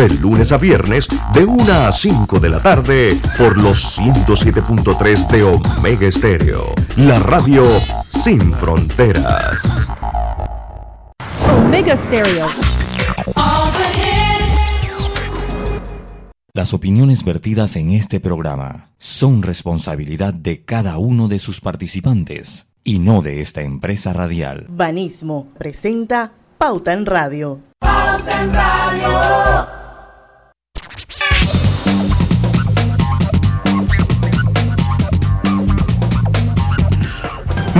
[0.00, 5.42] de lunes a viernes, de 1 a 5 de la tarde, por los 107.3 de
[5.42, 7.64] Omega Estéreo, la radio
[8.08, 9.60] sin fronteras.
[11.54, 12.46] Omega Stereo.
[16.54, 23.00] Las opiniones vertidas en este programa son responsabilidad de cada uno de sus participantes y
[23.00, 24.66] no de esta empresa radial.
[24.70, 27.60] Banismo presenta Pauta en Radio.
[27.80, 29.79] Pauta en Radio.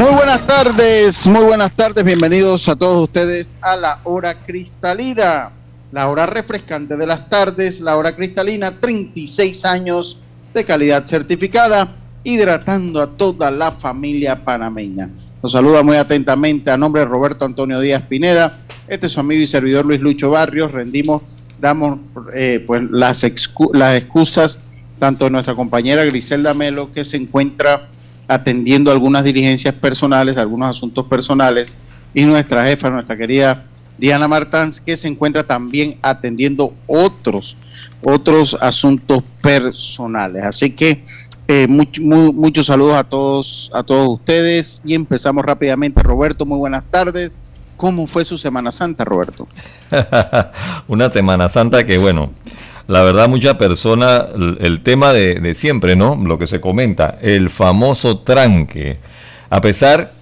[0.00, 5.50] Muy buenas tardes, muy buenas tardes, bienvenidos a todos ustedes a la hora cristalina,
[5.92, 10.16] la hora refrescante de las tardes, la hora cristalina, 36 años
[10.54, 15.10] de calidad certificada, hidratando a toda la familia panameña.
[15.42, 19.42] Nos saluda muy atentamente a nombre de Roberto Antonio Díaz Pineda, este es su amigo
[19.42, 21.24] y servidor Luis Lucho Barrios, rendimos,
[21.60, 22.00] damos
[22.34, 23.22] eh, pues las,
[23.74, 24.60] las excusas
[24.98, 27.90] tanto de nuestra compañera Griselda Melo, que se encuentra
[28.30, 31.76] atendiendo algunas diligencias personales, algunos asuntos personales,
[32.14, 33.64] y nuestra jefa, nuestra querida
[33.98, 37.56] Diana Martans, que se encuentra también atendiendo otros,
[38.02, 40.44] otros asuntos personales.
[40.44, 41.04] Así que
[41.48, 46.00] eh, muchos saludos a todos, a todos ustedes y empezamos rápidamente.
[46.00, 47.32] Roberto, muy buenas tardes.
[47.76, 49.48] ¿Cómo fue su Semana Santa, Roberto?
[50.86, 52.30] Una Semana Santa que, bueno,
[52.90, 54.26] la verdad, mucha persona,
[54.58, 56.16] el tema de, siempre, ¿no?
[56.16, 58.98] Lo que se comenta, el famoso tranque.
[59.48, 60.12] A pesar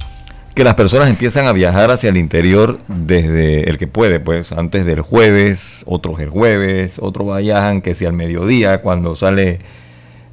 [0.54, 4.84] que las personas empiezan a viajar hacia el interior desde el que puede, pues antes
[4.84, 9.60] del jueves, otros el jueves, otros viajan que sea al mediodía cuando sale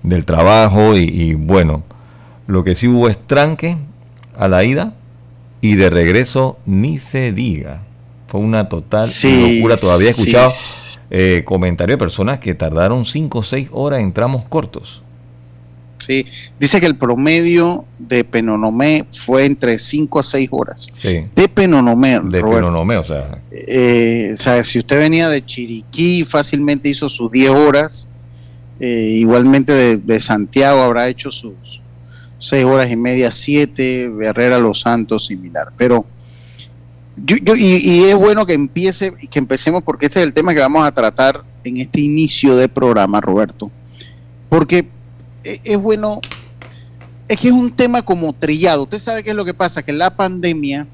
[0.04, 1.84] del trabajo y, y, bueno,
[2.48, 3.78] lo que sí hubo es tranque
[4.38, 4.94] a la ida
[5.62, 7.84] y de regreso ni se diga.
[8.28, 9.78] Fue una total locura.
[9.78, 10.52] Todavía he escuchado
[11.10, 15.02] eh, comentarios de personas que tardaron 5 o 6 horas en tramos cortos.
[15.98, 16.26] Sí,
[16.60, 20.92] dice que el promedio de Penonomé fue entre 5 a 6 horas.
[20.98, 21.26] Sí.
[21.34, 22.20] De Penonomé.
[22.20, 23.40] De Penonomé, o sea.
[23.52, 28.10] Eh, o sea, si usted venía de Chiriquí, fácilmente hizo sus 10 horas.
[28.80, 31.82] Eh, igualmente de, de, Santiago habrá hecho sus
[32.40, 34.12] 6 horas y media, 7.
[34.22, 35.72] Herrera Los Santos, similar.
[35.78, 36.06] Pero
[37.18, 40.86] yo, y, es bueno que empiece, que empecemos porque este es el tema que vamos
[40.86, 43.72] a tratar en este inicio de programa, Roberto.
[44.50, 44.90] Porque
[45.44, 46.20] e, es bueno,
[47.28, 48.84] es que es un tema como trillado.
[48.84, 50.88] Usted sabe qué es lo que pasa, que la pandemia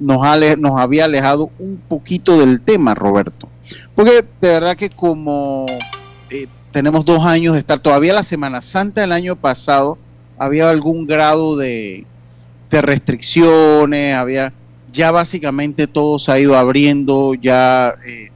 [0.00, 0.20] nos,
[0.58, 3.48] nos había alejado un poquito del tema, Roberto.
[3.94, 5.66] Porque de verdad que como
[6.30, 9.98] eh, tenemos dos años de estar, todavía la Semana Santa del año pasado
[10.36, 12.06] había algún grado de,
[12.70, 14.52] de restricciones, había
[14.92, 18.30] ya básicamente todo se ha ido abriendo, ya eh,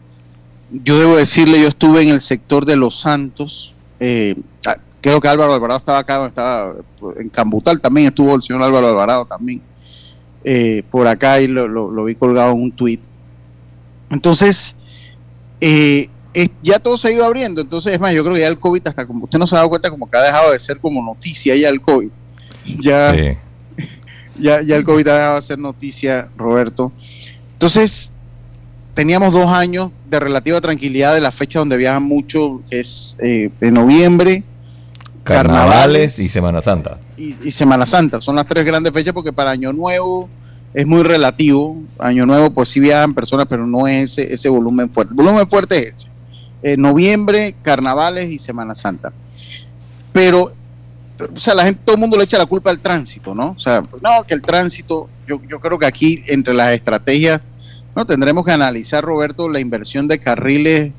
[0.70, 4.34] yo debo decirle, yo estuve en el sector de Los Santos, eh,
[4.66, 6.74] ah, creo que Álvaro Alvarado estaba acá, estaba
[7.16, 9.60] en Cambutal también estuvo el señor Álvaro Alvarado también,
[10.44, 13.00] eh, por acá y lo, vi colgado en un tuit.
[14.10, 14.76] Entonces,
[16.62, 18.86] ya todo se ha ido abriendo, entonces es más, yo creo que ya el COVID,
[18.86, 21.02] hasta como usted no se ha dado cuenta, como que ha dejado de ser como
[21.02, 22.10] noticia ya el COVID.
[22.80, 23.12] Ya
[24.38, 26.92] ya, ya el COVID dejado de ser noticia, Roberto.
[27.52, 28.12] Entonces,
[28.94, 33.50] teníamos dos años de relativa tranquilidad de la fecha donde viajan mucho, que es eh,
[33.60, 34.44] en noviembre.
[35.22, 36.98] Carnavales, y Semana Santa.
[37.16, 40.28] Y, Semana Santa, son las tres grandes fechas porque para Año Nuevo
[40.74, 41.80] es muy relativo.
[41.98, 45.12] Año Nuevo pues sí viajan personas, pero no es ese, ese volumen fuerte.
[45.12, 46.08] El volumen fuerte es ese.
[46.62, 49.12] Eh, noviembre, Carnavales y Semana Santa.
[50.12, 50.52] Pero
[51.18, 53.50] o sea, la gente, todo el mundo le echa la culpa al tránsito, ¿no?
[53.50, 57.40] O sea, no, que el tránsito, yo, yo creo que aquí entre las estrategias,
[57.94, 60.92] no tendremos que analizar, Roberto, la inversión de carriles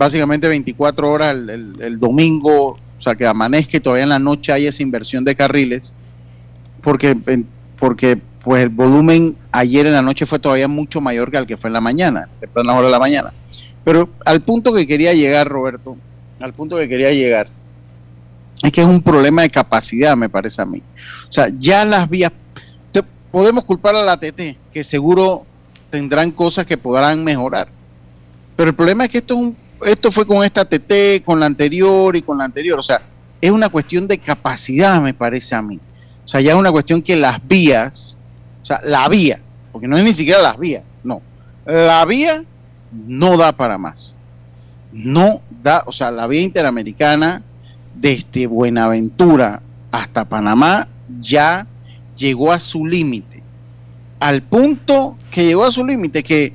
[0.00, 4.66] básicamente 24 horas el, domingo, o sea, que amanezca y todavía en la noche hay
[4.66, 5.94] esa inversión de carriles,
[6.80, 7.14] porque,
[7.78, 11.58] porque pues el volumen ayer en la noche fue todavía mucho mayor que el que
[11.58, 13.32] fue en la mañana, en la hora de la mañana.
[13.84, 15.96] Pero al punto que quería llegar, Roberto,
[16.40, 17.48] al punto que quería llegar,
[18.62, 20.82] es que es un problema de capacidad, me parece a mí.
[21.28, 22.32] O sea, ya las vías,
[23.30, 25.46] podemos culpar a la TT, que seguro
[25.88, 27.68] tendrán cosas que podrán mejorar.
[28.56, 31.46] Pero el problema es que esto, es un, esto fue con esta TT, con la
[31.46, 32.78] anterior y con la anterior.
[32.78, 33.00] O sea,
[33.40, 35.80] es una cuestión de capacidad, me parece a mí.
[36.24, 38.18] O sea, ya es una cuestión que las vías,
[38.62, 39.40] o sea, la vía,
[39.72, 41.22] porque no es ni siquiera las vías, no.
[41.64, 42.44] La vía
[42.92, 44.16] no da para más.
[44.92, 47.42] No da, o sea, la vía interamericana
[47.94, 50.86] desde Buenaventura hasta Panamá
[51.20, 51.66] ya
[52.16, 53.42] llegó a su límite.
[54.20, 56.52] Al punto que llegó a su límite que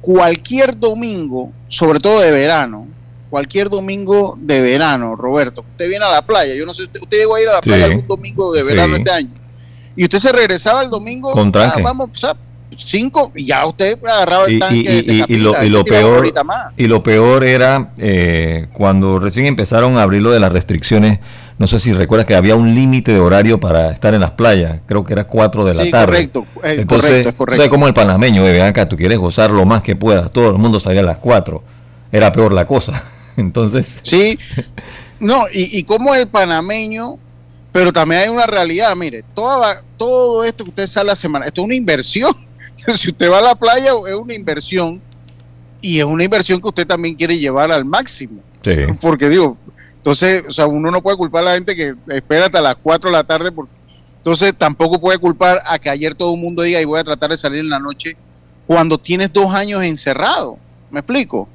[0.00, 2.86] cualquier domingo, sobre todo de verano,
[3.30, 7.18] cualquier domingo de verano, Roberto, usted viene a la playa, yo no sé, usted, usted
[7.18, 7.70] llegó a ir a la Sí.
[7.70, 9.02] playa algún domingo de verano Sí.
[9.02, 9.30] este año,
[9.96, 12.36] y usted se regresaba el domingo, ah, vamos, o sea,
[12.78, 16.32] cinco, y ya usted agarraba el tanque y- de y- lo, y y lo peor
[16.76, 21.18] y lo peor era eh, cuando recién empezaron a abrir lo de las restricciones
[21.58, 24.80] no sé si recuerdas que había un límite de horario para estar en las playas
[24.86, 27.56] creo que era 4 de la Sí, tarde correcto, eh, entonces correcto, es correcto.
[27.56, 30.58] sabes como el panameño ven acá tú quieres gozar lo más que puedas todo el
[30.58, 31.62] mundo salía a las 4
[32.10, 33.02] era peor la cosa
[33.36, 34.38] entonces Sí,
[35.20, 37.18] no, y, y como el panameño,
[37.72, 41.46] pero también hay una realidad, mire, toda, todo esto que usted sale a la semana,
[41.46, 42.32] esto es una inversión.
[42.96, 45.00] si usted va a la playa, es una inversión,
[45.80, 48.40] y es una inversión que usted también quiere llevar al máximo.
[48.62, 48.70] sí
[49.00, 49.56] Porque digo,
[49.96, 53.10] entonces, o sea, uno no puede culpar a la gente que espera hasta las 4
[53.10, 53.72] de la tarde, porque,
[54.16, 57.30] entonces tampoco puede culpar a que ayer todo el mundo diga y voy a tratar
[57.30, 58.16] de salir en la noche
[58.66, 60.56] cuando tienes dos años encerrado.
[60.90, 61.46] ¿Me explico?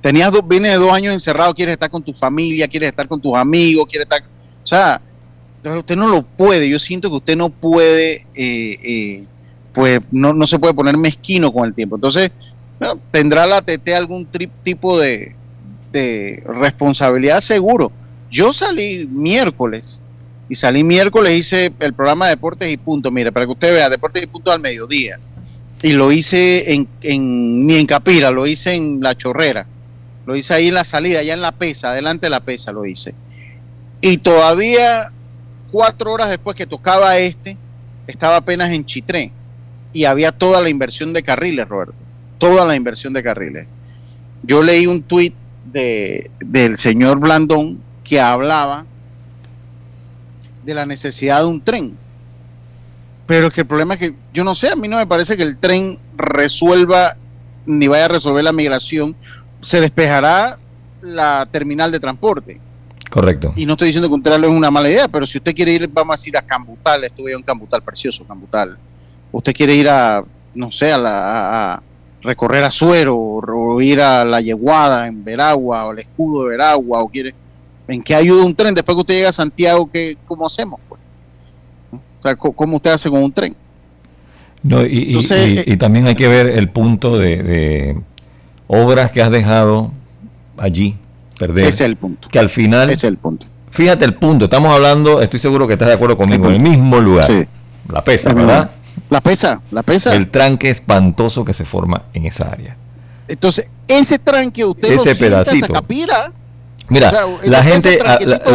[0.00, 3.20] Tenías dos, vienes de dos años encerrado, quieres estar con tu familia, quieres estar con
[3.20, 5.00] tus amigos, quieres estar, o sea,
[5.56, 6.68] entonces usted no lo puede.
[6.68, 9.24] Yo siento que usted no puede, eh, eh,
[9.72, 11.96] pues no, no se puede poner mezquino con el tiempo.
[11.96, 12.30] Entonces,
[12.78, 15.34] bueno, tendrá la TT algún tri- tipo de,
[15.92, 17.90] de responsabilidad seguro.
[18.30, 20.02] Yo salí miércoles
[20.48, 23.10] y salí miércoles, hice el programa de deportes y punto.
[23.10, 25.18] Mire, para que usted vea, deportes y punto al mediodía.
[25.82, 29.66] Y lo hice en, en, ni en Capira, lo hice en La Chorrera.
[30.26, 32.86] Lo hice ahí en la salida, allá en la pesa, adelante de la pesa lo
[32.86, 33.14] hice.
[34.00, 35.10] Y todavía
[35.72, 37.56] cuatro horas después que tocaba este,
[38.06, 39.32] estaba apenas en Chitré.
[39.92, 41.94] Y había toda la inversión de carriles, Roberto.
[42.38, 43.66] Toda la inversión de carriles.
[44.42, 45.34] Yo leí un tuit
[45.64, 48.84] de, del señor Blandón que hablaba
[50.64, 51.96] de la necesidad de un tren.
[53.26, 55.36] Pero es que el problema es que, yo no sé, a mí no me parece
[55.36, 57.16] que el tren resuelva
[57.66, 59.14] ni vaya a resolver la migración.
[59.60, 60.58] Se despejará
[61.00, 62.60] la terminal de transporte.
[63.10, 65.54] correcto Y no estoy diciendo que un tren es una mala idea, pero si usted
[65.54, 68.76] quiere ir, vamos a decir, a Cambutal, estuve en Cambutal, precioso Cambutal.
[69.32, 70.22] Usted quiere ir a,
[70.54, 71.82] no sé, a, la- a-
[72.22, 77.00] recorrer Azuero, o, o ir a La Yeguada en Veragua, o el escudo de Veragua,
[77.02, 77.34] o quiere...
[77.88, 78.74] ¿En qué ayuda un tren?
[78.74, 80.78] Después que usted llega a Santiago, ¿qué, ¿cómo hacemos?
[80.88, 81.00] Pues?
[81.92, 83.56] O sea, ¿cómo- ¿cómo usted hace con un tren?
[84.62, 88.00] No, y, Entonces, y- y también hay que ver el punto de, de
[88.68, 89.90] obras que has dejado
[90.58, 90.94] allí
[91.38, 91.64] perder.
[91.64, 92.28] Ese es el punto.
[92.28, 93.46] que al final, es el punto.
[93.70, 97.00] fíjate el punto, estamos hablando, estoy seguro que estás de acuerdo conmigo, en el mismo
[97.00, 97.44] lugar, Sí.
[97.90, 98.70] la pesa, Es ¿verdad?
[99.12, 100.14] La pesa, la pesa.
[100.14, 102.76] El tranque espantoso que se forma en esa área.
[103.28, 105.72] Entonces, ese tranque usted lo Ese hasta pedacito.
[105.74, 106.32] Capira.
[106.88, 108.54] Mira, O sea, la gente, a- tranquecito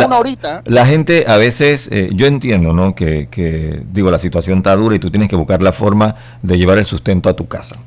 [0.65, 2.95] la- gente a veces, eh, yo entiendo, ¿no?
[2.95, 6.57] Que, que, digo, la situación está dura y tú tienes que buscar la forma de
[6.57, 7.77] llevar el sustento a tu casa.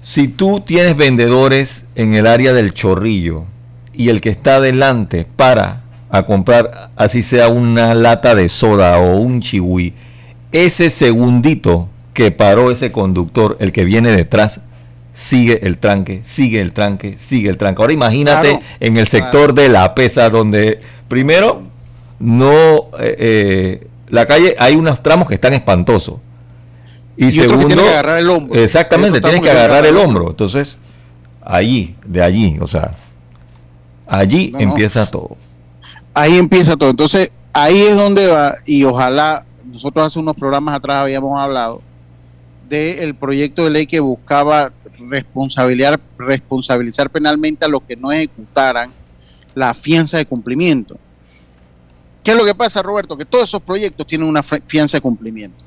[0.00, 3.40] Si tú tienes vendedores en el área del chorrillo
[3.92, 9.16] y el que está adelante para a comprar, así sea una lata de soda o
[9.18, 9.92] un chihui,
[10.54, 14.60] ese segundito que paró ese conductor, el que viene detrás,
[15.12, 17.82] sigue el tranque, sigue el tranque, sigue el tranque.
[17.82, 18.64] Ahora imagínate Claro.
[18.80, 21.62] en el sector de la pesa, donde primero
[22.20, 26.16] no, eh, eh, la calle, hay unos tramos que están espantosos.
[27.16, 28.60] Y, que segundo, tiene que agarrar el hombro.
[28.60, 30.30] Exactamente, tienes que que que agarrar el hombro.
[30.30, 30.78] Entonces,
[31.42, 32.94] allí, de allí, o sea,
[34.06, 34.64] allí No, no.
[34.64, 35.36] empieza todo.
[36.12, 36.90] Ahí empieza todo.
[36.90, 41.82] Entonces, ahí es donde va, y ojalá, nosotros hace unos programas atrás habíamos hablado
[42.68, 44.72] del proyecto de ley que buscaba
[45.08, 48.90] responsabilizar, responsabilizar penalmente a los que no ejecutaran
[49.54, 50.98] la fianza de cumplimiento.
[52.22, 53.16] ¿Qué es lo que pasa, Roberto?
[53.16, 55.62] Que todos esos proyectos tienen una fianza de cumplimiento.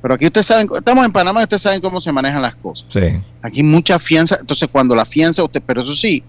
[0.00, 2.86] Pero aquí ustedes saben, estamos en Panamá y ustedes saben cómo se manejan las cosas.
[2.88, 6.22] Sí, Aquí mucha fianza, entonces cuando la fianza, usted, pero eso sí,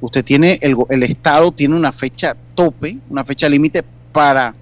[0.00, 4.54] usted tiene, el Estado tiene una fecha tope, una fecha límite para,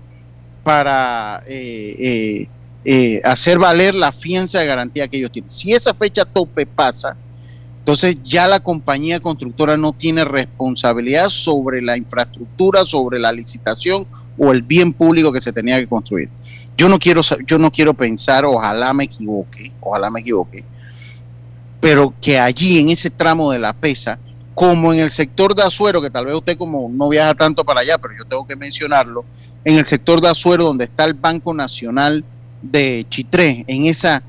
[0.66, 2.48] para eh, eh,
[2.84, 5.48] eh, hacer valer la fianza de garantía que ellos tienen.
[5.48, 7.16] Si esa fecha tope pasa,
[7.78, 14.50] entonces ya la compañía constructora no tiene responsabilidad sobre la infraestructura, sobre la licitación o
[14.50, 16.30] el bien público que se tenía que construir.
[16.76, 20.64] Yo no quiero, yo no quiero pensar, ojalá me equivoque, ojalá me equivoque,
[21.80, 24.18] pero que allí en ese tramo de la pesa,
[24.56, 27.80] como en el sector de Azuero, que tal vez usted como no viaja tanto para
[27.80, 29.22] allá, pero yo tengo que mencionarlo,
[29.62, 32.24] en el sector de Azuero donde está el Banco Nacional
[32.62, 34.22] de Chitré, en esa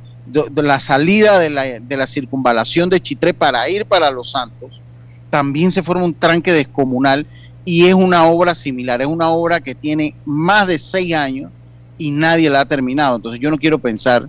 [0.54, 4.82] la salida de la, de la circunvalación de Chitré para ir para Los Santos,
[5.30, 7.26] también se forma un tranque descomunal
[7.64, 11.54] y es una obra similar, es una obra que tiene más de seis años
[11.98, 13.16] y nadie la ha terminado.
[13.16, 14.28] Entonces yo no quiero pensar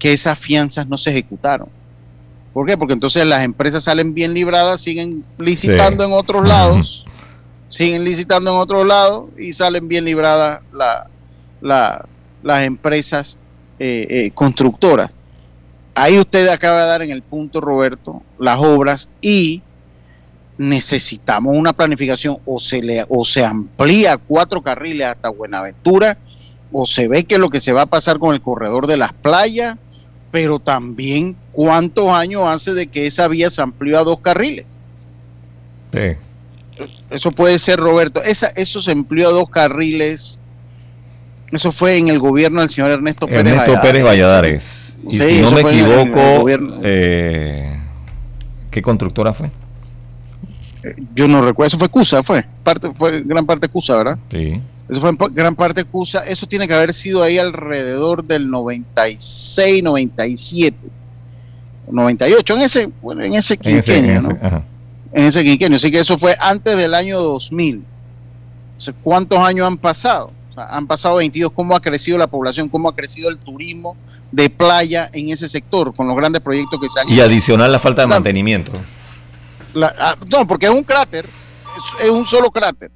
[0.00, 1.77] que esas fianzas no se ejecutaron.
[2.52, 2.76] ¿Por qué?
[2.76, 7.04] Porque entonces las empresas salen bien libradas, siguen licitando en otros lados,
[7.68, 10.60] siguen licitando en otros lados y salen bien libradas
[11.60, 13.38] las empresas
[13.78, 15.14] eh, eh, constructoras.
[15.94, 19.62] Ahí usted acaba de dar en el punto, Roberto, las obras y
[20.56, 26.18] necesitamos una planificación o se, le, o se amplía cuatro carriles hasta Buenaventura
[26.72, 29.12] o se ve que lo que se va a pasar con el corredor de las
[29.12, 29.76] playas,
[30.30, 34.76] pero también cuántos años hace de que esa vía se amplió a dos carriles.
[35.92, 36.16] Sí.
[37.10, 38.22] Eso puede ser, Roberto.
[38.22, 40.40] Esa, eso se amplió a dos carriles.
[41.50, 44.98] Eso fue en el gobierno del señor Ernesto Pérez Ernesto Pérez Valladares.
[45.08, 46.46] Y si no me equivoco,
[46.82, 47.80] eh,
[48.70, 49.50] ¿qué constructora fue?
[51.14, 54.18] yo no recuerdo, eso fue CUSA, fue, parte, fue gran parte CUSA, ¿verdad?
[54.30, 54.60] Sí.
[54.88, 59.82] Eso fue en gran parte CUSA, eso tiene que haber sido ahí alrededor del 96,
[59.82, 60.76] 97,
[61.90, 64.64] 98, en ese, bueno, en ese quinquenio, en ese, ¿no?
[65.12, 67.84] En ese quinquenio, así que eso fue antes del año 2000.
[69.02, 70.32] ¿cuántos años han pasado?
[70.56, 72.68] han pasado 22, ¿cómo ha crecido la población?
[72.68, 73.96] ¿Cómo ha crecido el turismo
[74.32, 77.78] de playa en ese sector con los grandes proyectos que se han Y adicional la
[77.78, 78.72] falta de mantenimiento.
[79.80, 81.26] Ah, no, porque es un cráter,
[82.02, 82.90] es, un solo cráter.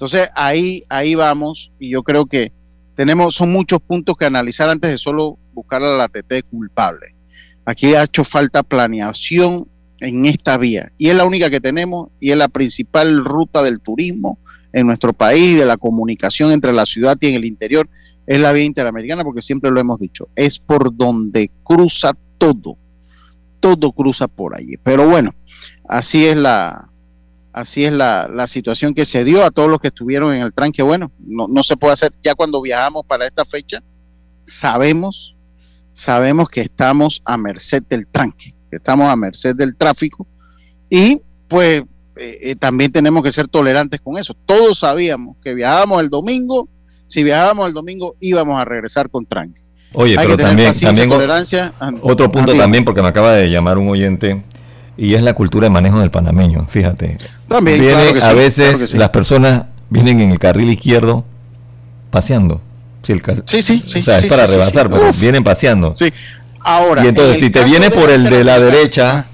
[0.00, 2.54] Entonces ahí, ahí vamos y yo creo que
[2.94, 7.14] tenemos, son muchos puntos que analizar antes de solo buscar a la TT culpable.
[7.66, 12.30] Aquí ha hecho falta planeación en esta vía y es la única que tenemos y
[12.30, 14.38] es la principal ruta del turismo
[14.72, 17.86] en nuestro país, de la comunicación entre la ciudad y en el interior,
[18.26, 22.78] es la vía interamericana porque siempre lo hemos dicho, es por donde cruza todo,
[23.60, 24.78] todo cruza por allí.
[24.82, 25.34] Pero bueno,
[25.86, 26.89] así es la,
[27.60, 30.82] así es la, situación que se dio a todos los que estuvieron en el tranque.
[30.82, 32.12] Bueno, no, no se puede hacer.
[32.22, 33.82] Ya cuando viajamos para esta fecha,
[34.44, 35.36] sabemos,
[35.92, 40.26] sabemos que estamos a merced del tranque, que estamos a merced del tráfico
[40.88, 41.82] y pues
[42.16, 44.34] eh, eh, también tenemos que ser tolerantes con eso.
[44.46, 46.68] Todos sabíamos que viajábamos el domingo,
[47.06, 49.60] si viajábamos el domingo íbamos a regresar con tranque.
[49.94, 51.10] Oye, pero también, también
[52.02, 54.44] otro punto también, porque me acaba de llamar un oyente
[54.96, 57.16] y es la cultura de manejo del panameño, fíjate.
[57.48, 57.82] También,
[58.22, 61.24] a veces las personas vienen en el carril izquierdo
[62.10, 62.60] paseando.
[63.02, 65.94] Sí, sí, sí, o sea, es para rebasar, pero vienen paseando.
[65.94, 66.12] Sí.
[66.60, 69.26] Ahora, y entonces si te viene por el de la derecha,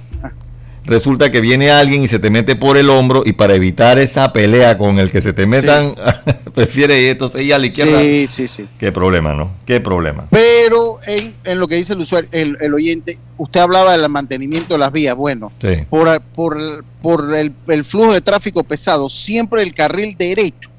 [0.86, 4.32] resulta que viene alguien y se te mete por el hombro y para evitar esa
[4.32, 5.94] pelea con el que se te metan,
[6.54, 8.00] prefiere entonces ir a la izquierda.
[8.00, 8.68] Sí, sí, sí.
[8.78, 9.50] Qué problema, ¿no?
[9.64, 10.26] Qué problema.
[10.30, 14.74] Pero en, en lo que dice el usuario, el, el, oyente, usted hablaba del mantenimiento
[14.74, 15.16] de las vías.
[15.16, 15.52] Bueno,
[15.90, 20.70] por, por, por el, el, flujo de tráfico pesado, siempre el carril derecho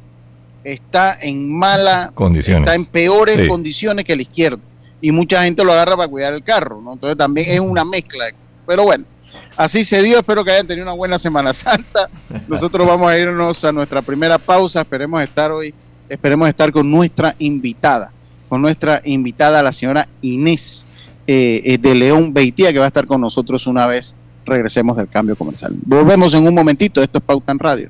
[0.64, 4.60] está en mala condiciones, está en peores condiciones que el izquierdo.
[5.00, 6.94] Y mucha gente lo agarra para cuidar el carro, ¿no?
[6.94, 8.26] Entonces también es una mezcla.
[8.66, 9.06] Pero bueno.
[9.56, 12.10] Así se dio, espero que hayan tenido una buena Semana Santa.
[12.48, 15.74] Nosotros vamos a irnos a nuestra primera pausa, esperemos estar hoy,
[16.10, 18.12] esperemos estar con nuestra invitada,
[18.50, 20.86] con nuestra invitada, la señora Inés
[21.26, 24.16] eh, eh, de León Beitía, que va a estar con nosotros una vez
[24.46, 25.76] regresemos del cambio comercial.
[25.86, 27.90] Volvemos en un momentito, esto es Pauta en Radio.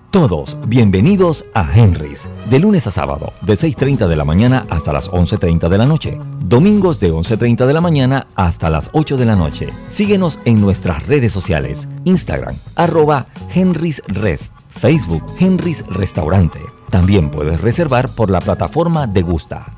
[0.11, 5.09] Todos bienvenidos a Henry's, de lunes a sábado, de 6.30 de la mañana hasta las
[5.09, 6.19] 11.30 de la noche.
[6.43, 9.69] Domingos de 11.30 de la mañana hasta las 8 de la noche.
[9.87, 16.59] Síguenos en nuestras redes sociales, Instagram, arroba Henry's Rest, Facebook Henry's Restaurante.
[16.89, 19.77] También puedes reservar por la plataforma de Gusta.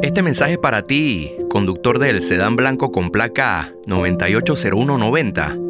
[0.00, 5.69] Este mensaje para ti, conductor del sedán blanco con placa 980190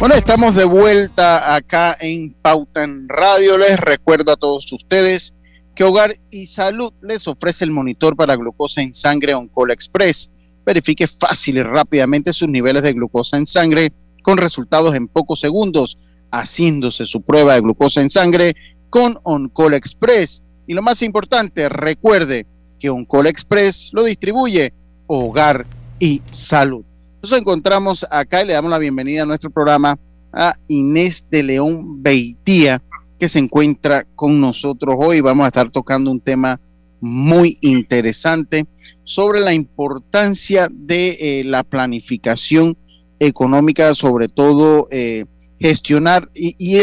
[0.00, 3.58] Bueno, estamos de vuelta acá en Pauta en Radio.
[3.58, 5.34] Les recuerdo a todos ustedes
[5.74, 10.30] que Hogar y Salud les ofrece el monitor para glucosa en sangre Oncola Express.
[10.64, 15.98] Verifique fácil y rápidamente sus niveles de glucosa en sangre con resultados en pocos segundos,
[16.32, 18.56] haciéndose su prueba de glucosa en sangre
[18.88, 20.42] con Oncola Express.
[20.66, 22.46] Y lo más importante, recuerde
[22.78, 24.72] que Oncola Express lo distribuye
[25.08, 25.66] Hogar
[25.98, 26.86] y Salud.
[27.22, 29.98] Nos encontramos acá y le damos la bienvenida a nuestro programa
[30.32, 32.80] a Inés de León Beitía,
[33.18, 35.20] que se encuentra con nosotros hoy.
[35.20, 36.58] Vamos a estar tocando un tema
[36.98, 38.66] muy interesante
[39.04, 42.78] sobre la importancia de eh, la planificación
[43.18, 45.26] económica, sobre todo eh,
[45.58, 46.80] gestionar y,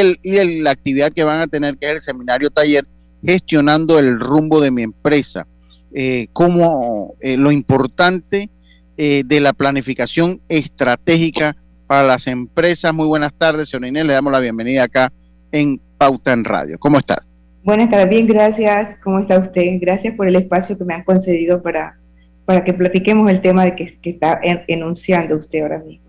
[0.62, 2.88] la actividad que van a tener, que es el seminario taller,
[3.26, 5.48] gestionando el rumbo de mi empresa.
[5.92, 8.52] Eh, como lo importante
[8.98, 11.56] eh, de la planificación estratégica
[11.88, 12.94] para las empresas.
[12.94, 14.06] Muy buenas tardes, señor Inés.
[14.06, 15.12] Le damos la bienvenida acá
[15.52, 16.78] en Pauta en Radio.
[16.80, 17.24] ¿Cómo está?
[17.64, 18.98] Buenas tardes, bien, gracias.
[19.04, 19.62] ¿Cómo está usted?
[19.82, 22.00] Gracias por el espacio que me han concedido para,
[22.46, 26.08] para que platiquemos el tema de que, está enunciando usted ahora mismo.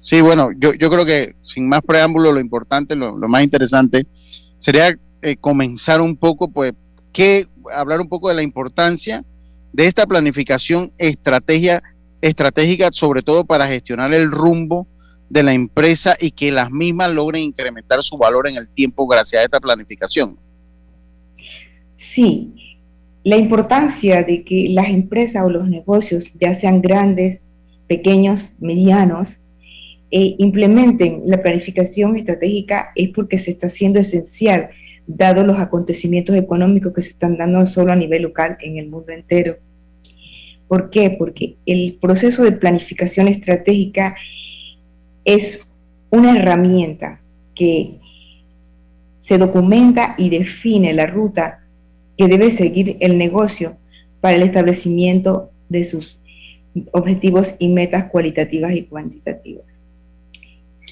[0.00, 4.06] Sí, bueno, yo, yo creo que sin más preámbulo, lo importante, lo, más interesante
[4.58, 6.72] sería eh, comenzar un poco, pues,
[7.12, 9.24] que hablar un poco de la importancia
[9.72, 11.82] de esta planificación estrategia,
[12.26, 14.86] estratégica, sobre todo para gestionar el rumbo
[15.28, 19.40] de la empresa y que las mismas logren incrementar su valor en el tiempo gracias
[19.40, 20.38] a esta planificación.
[21.96, 22.52] Sí,
[23.24, 27.40] la importancia de que las empresas o los negocios, ya sean grandes,
[27.88, 29.40] pequeños, medianos,
[30.10, 34.70] eh, implementen la planificación estratégica es porque se está haciendo esencial,
[35.06, 39.12] dado los acontecimientos económicos que se están dando solo a nivel local, en el mundo
[39.12, 39.56] entero.
[40.68, 41.10] ¿Por qué?
[41.10, 44.16] Porque el proceso de planificación estratégica
[45.24, 45.66] es
[46.10, 47.20] una herramienta
[47.54, 47.98] que
[49.20, 51.64] se documenta y define la ruta
[52.16, 53.76] que debe seguir el negocio
[54.20, 56.18] para el establecimiento de sus
[56.92, 59.66] objetivos y metas cualitativas y cuantitativas.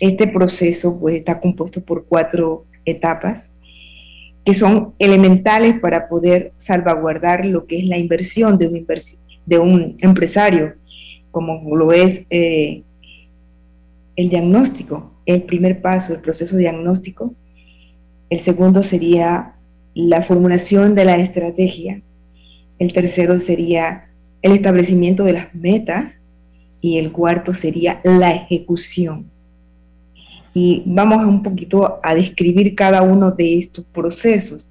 [0.01, 3.51] Este proceso pues, está compuesto por cuatro etapas
[4.45, 8.77] que son elementales para poder salvaguardar lo que es la inversión de un,
[9.47, 10.75] de un empresario,
[11.31, 12.83] como lo es eh,
[14.17, 17.35] el diagnóstico, el primer paso, el proceso diagnóstico.
[18.31, 19.55] El segundo sería
[19.95, 22.03] la formulación de la estrategia.
[22.79, 24.09] El tercero sería
[24.43, 26.21] el establecimiento de las metas.
[26.81, 29.31] Y el cuarto sería la ejecución.
[30.53, 34.71] Y vamos un poquito a describir cada uno de estos procesos,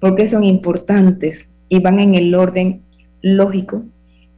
[0.00, 2.82] porque son importantes y van en el orden
[3.22, 3.84] lógico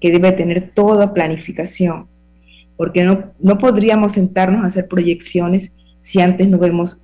[0.05, 2.09] que debe tener toda planificación
[2.77, 7.01] porque no, no podríamos sentarnos a hacer proyecciones si antes no vemos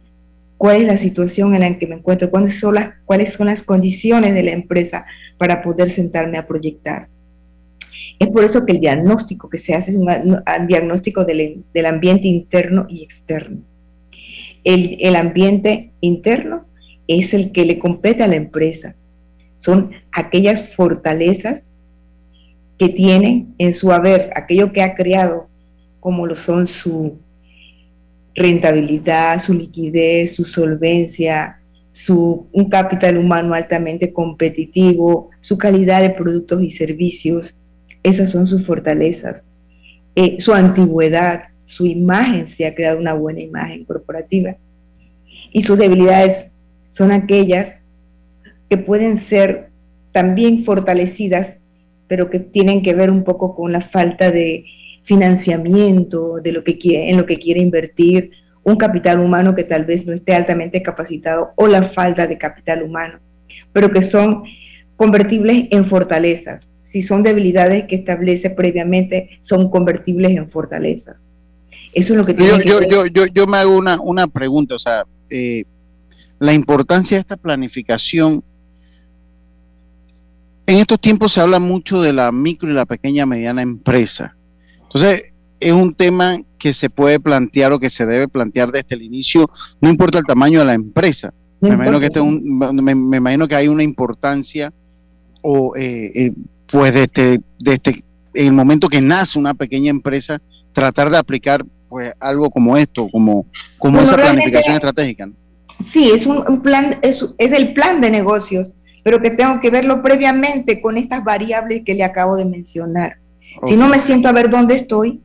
[0.59, 3.63] cuál es la situación en la que me encuentro, cuáles son las, cuáles son las
[3.63, 5.07] condiciones de la empresa
[5.39, 7.09] para poder sentarme a proyectar.
[8.19, 10.07] Es por eso que el diagnóstico que se hace es un,
[10.69, 13.63] diagnóstico del, del, ambiente interno y externo.
[14.63, 16.67] El, el ambiente interno
[17.09, 18.95] es el que le compete a la empresa.
[19.57, 21.70] Son aquellas fortalezas
[22.81, 25.51] que tienen en su haber, aquello que ha creado
[26.01, 27.19] como lo son su
[28.35, 31.61] rentabilidad, su liquidez, su solvencia,
[31.93, 37.55] su, un capital humano altamente competitivo, su calidad de productos y servicios.
[38.03, 39.45] Esas son sus fortalezas.
[40.14, 44.57] Eh, su antigüedad, su imagen, se ha creado una buena imagen corporativa.
[45.53, 46.53] Y sus debilidades
[46.88, 47.75] son aquellas
[48.71, 49.69] que pueden ser
[50.12, 51.60] también fortalecidas,
[52.11, 54.64] pero que tienen que ver un poco con la falta de
[55.05, 58.33] financiamiento de lo que quiere, en lo que quiere invertir,
[58.64, 62.83] un capital humano que tal vez no esté altamente capacitado o la falta de capital
[62.83, 63.20] humano,
[63.73, 64.42] pero que son
[64.96, 66.73] convertibles en fortalezas.
[66.83, 71.23] Si son debilidades que establece previamente, son convertibles en fortalezas.
[71.92, 74.81] Eso es lo que yo, yo, yo, yo, yo, me hago una, una pregunta, o
[74.81, 75.62] sea, eh,
[76.40, 78.42] la importancia de esta planificación.
[80.71, 84.37] En estos tiempos se habla mucho de la micro y la pequeña mediana empresa.
[84.83, 85.25] Entonces,
[85.59, 89.51] es un tema que se puede plantear o que se debe plantear desde el inicio,
[89.81, 91.35] no importa el tamaño de la empresa.
[91.59, 94.73] me, imagino que este me, imagino que hay una importancia
[95.43, 96.33] o eh, eh,
[96.69, 98.05] pues desde, desde
[98.35, 100.41] el momento que nace una pequeña empresa,
[100.73, 103.45] tratar de aplicar pues algo como esto, como,
[103.77, 105.29] como esa planificación estratégica.
[105.85, 108.69] Sí, es un, plan, es, es el plan de negocios,
[109.03, 113.19] pero que tengo que verlo previamente con estas variables que le acabo de mencionar.
[113.65, 115.21] Si no me siento a ver dónde estoy,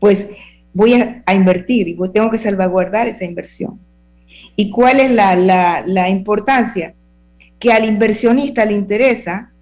[0.00, 0.28] pues
[0.72, 3.78] voy a, invertir y tengo que salvaguardar esa inversión.
[4.56, 6.94] ¿Y cuál es la, importancia?
[7.58, 9.52] Que al inversionista le interesa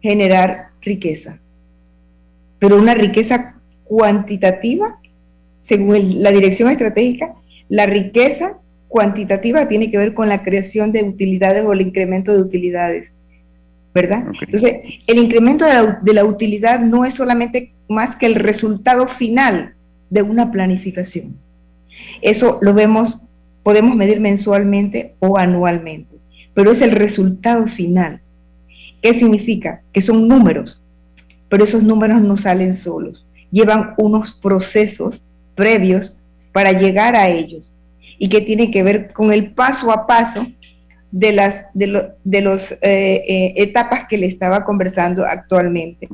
[0.00, 1.38] generar riqueza,
[2.58, 4.98] pero una riqueza cuantitativa,
[5.60, 7.34] según la dirección estratégica,
[7.68, 8.58] la riqueza
[8.92, 13.12] cuantitativa tiene que ver con la creación de utilidades o el incremento de utilidades.
[13.94, 14.24] ¿verdad?
[14.40, 19.74] Entonces, el incremento de la, utilidad no es solamente más que el resultado final
[20.08, 21.36] de una planificación.
[22.22, 23.18] Eso lo vemos,
[23.62, 26.16] podemos medir mensualmente o anualmente,
[26.54, 28.20] pero es el resultado final.
[29.02, 29.82] ¿Qué significa?
[29.92, 30.80] Que son números,
[31.48, 35.22] pero esos números no salen solos, llevan unos procesos
[35.54, 36.14] previos
[36.52, 37.74] para llegar a ellos
[38.22, 40.46] y que tiene que ver con el paso a paso
[41.10, 46.08] de las de, de los eh, eh, etapas que le estaba conversando actualmente.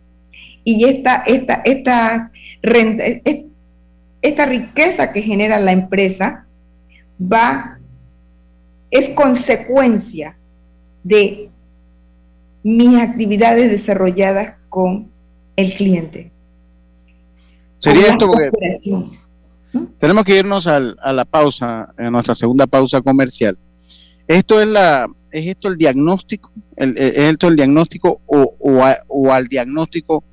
[0.64, 3.04] y esta, esta, esta, renta,
[4.22, 6.46] esta riqueza que genera la empresa
[7.20, 7.78] va,
[8.90, 10.34] es consecuencia
[11.04, 11.50] de
[12.62, 15.10] mis actividades desarrolladas con
[15.56, 16.30] el cliente.
[17.74, 18.50] Sería esto porque
[19.98, 23.56] tenemos que irnos a la pausa, a nuestra segunda pausa comercial.
[24.26, 28.54] Esto es la, es esto el diagnóstico, es esto el diagnóstico o,
[29.08, 30.24] o al diagnóstico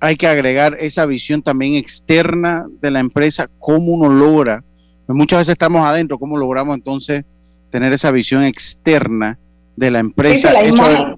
[0.00, 4.62] hay que agregar esa visión también externa de la empresa, cómo uno logra,
[5.06, 7.24] pues muchas veces estamos adentro, cómo logramos entonces
[7.70, 9.38] tener esa visión externa
[9.76, 10.52] de la empresa.
[10.52, 11.16] la imagen.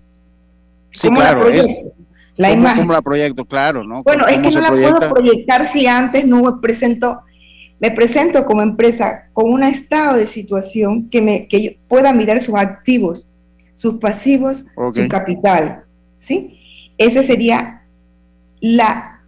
[0.91, 1.45] Sí, claro.
[2.37, 2.79] La, imagen.
[2.83, 3.45] ¿Cómo la proyecto?
[3.45, 4.03] Claro, ¿no?
[4.05, 7.21] Bueno, es que no la puedo proyectar si antes no presento,
[7.81, 12.41] me presento como empresa con un estado de situación que, me, que yo pueda mirar
[12.41, 13.29] sus activos,
[13.73, 15.85] sus pasivos, su capital.
[16.17, 16.59] ¿sí?
[16.99, 17.83] Ese sería
[18.61, 19.23] la,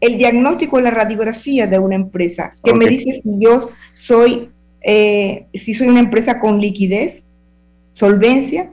[0.00, 4.50] el diagnóstico, la radiografía de una empresa, que me dice si yo soy,
[4.82, 7.22] eh, si soy una empresa con liquidez,
[7.92, 8.72] solvencia,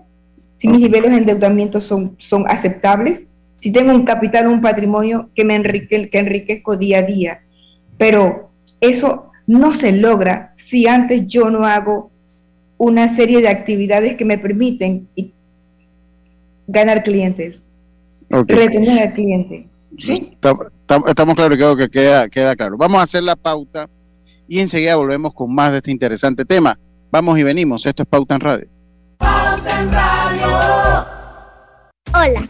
[0.58, 5.44] si mis niveles de endeudamiento son, son aceptables, si tengo un capital, un patrimonio que
[5.44, 7.42] me enrique, que enriquezco día a día.
[7.98, 8.47] Pero
[8.82, 12.12] eso no se logra si antes yo no hago
[12.78, 15.08] una serie de actividades que me permiten
[16.68, 17.62] ganar clientes,
[18.30, 19.68] retener al cliente.
[19.98, 22.78] Estamos claros, creo que queda, queda claro.
[22.78, 23.90] Vamos a hacer la pauta
[24.48, 26.78] y enseguida volvemos con más de este interesante tema.
[27.12, 27.86] Vamos y venimos.
[27.86, 28.68] Esto es Pauta en Radio.
[29.18, 30.48] Pauta en Radio.
[32.14, 32.50] Hola,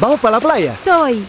[0.00, 0.72] ¿Vamos para la playa?
[0.72, 1.24] Estoy.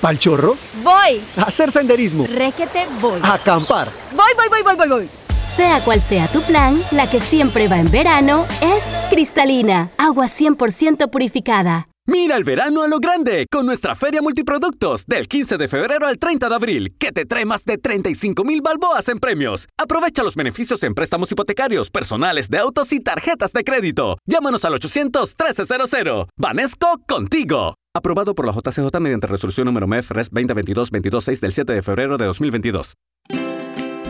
[0.00, 0.56] ¿Pal chorro?
[0.82, 1.20] Voy.
[1.36, 2.26] A hacer senderismo.
[2.26, 3.20] Requete voy.
[3.22, 3.90] A acampar.
[4.12, 5.08] Voy, voy, voy, voy, voy, voy.
[5.56, 11.08] Sea cual sea tu plan, la que siempre va en verano es cristalina, agua 100%
[11.10, 11.88] purificada.
[12.08, 16.18] Mira el verano a lo grande con nuestra Feria Multiproductos del 15 de febrero al
[16.18, 19.66] 30 de abril, que te trae más de 35 mil balboas en premios.
[19.76, 24.18] Aprovecha los beneficios en préstamos hipotecarios, personales de autos y tarjetas de crédito.
[24.24, 26.28] Llámanos al 800-1300.
[26.36, 27.74] Vanesco contigo.
[27.96, 32.26] Aprobado por la JCJ mediante resolución número MEF RES 2022-226 del 7 de febrero de
[32.26, 32.92] 2022.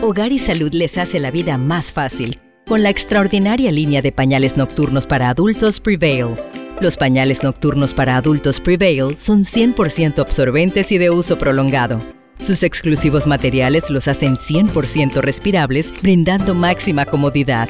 [0.01, 4.57] Hogar y Salud les hace la vida más fácil con la extraordinaria línea de pañales
[4.57, 6.35] nocturnos para adultos Prevail.
[6.81, 11.97] Los pañales nocturnos para adultos Prevail son 100% absorbentes y de uso prolongado.
[12.41, 17.69] Sus exclusivos materiales los hacen 100% respirables, brindando máxima comodidad.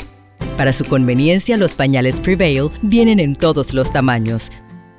[0.57, 4.51] Para su conveniencia, los pañales Prevail vienen en todos los tamaños,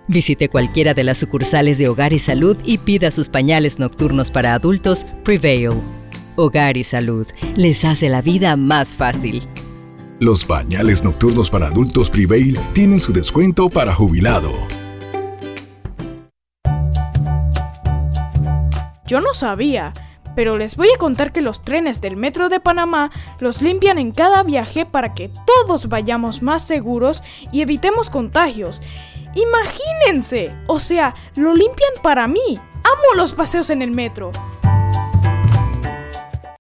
[0.09, 4.55] Visite cualquiera de las sucursales de Hogar y Salud y pida sus pañales nocturnos para
[4.55, 5.83] adultos Prevail.
[6.37, 9.47] Hogar y Salud les hace la vida más fácil.
[10.18, 14.51] Los pañales nocturnos para adultos Prevail tienen su descuento para jubilado.
[19.07, 19.92] Yo no sabía,
[20.35, 24.12] pero les voy a contar que los trenes del Metro de Panamá los limpian en
[24.12, 28.81] cada viaje para que todos vayamos más seguros y evitemos contagios.
[29.38, 32.59] Imagínense, o sea, lo limpian para mí.
[32.83, 34.33] Amo los paseos en el metro.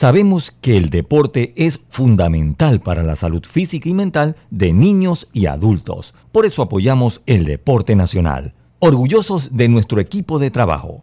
[0.00, 5.46] Sabemos que el deporte es fundamental para la salud física y mental de niños y
[5.46, 6.14] adultos.
[6.30, 8.54] Por eso apoyamos el deporte nacional.
[8.78, 11.02] Orgullosos de nuestro equipo de trabajo,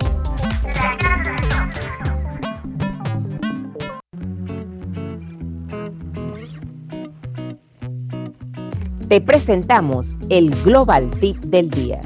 [9.11, 11.99] Te presentamos el Global Tip del Día.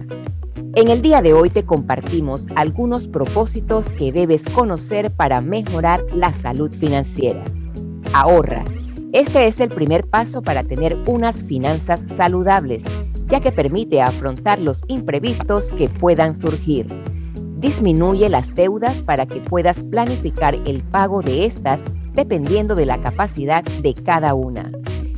[0.73, 6.33] En el día de hoy te compartimos algunos propósitos que debes conocer para mejorar la
[6.33, 7.43] salud financiera.
[8.11, 8.65] Ahorra.
[9.13, 12.85] Este es el primer paso para tener unas finanzas saludables,
[13.27, 16.87] ya que permite afrontar los imprevistos que puedan surgir.
[17.59, 23.63] Disminuye las deudas para que puedas planificar el pago de estas dependiendo de la capacidad
[23.63, 24.71] de cada una.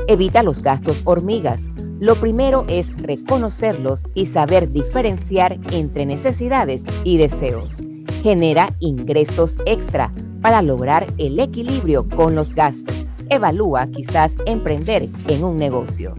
[0.08, 1.67] Evita los gastos hormigas.
[2.00, 7.84] Lo primero es reconocerlos y saber diferenciar entre necesidades y deseos.
[8.24, 13.06] Genera ingresos extra para lograr el equilibrio con los gastos.
[13.30, 16.15] Evalúa quizás emprender en un negocio.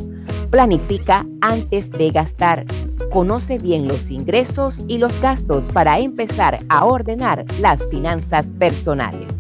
[0.51, 2.67] Planifica antes de gastar.
[3.11, 9.35] Conoce bien los ingresos y los gastos para empezar a ordenar las finanzas personales.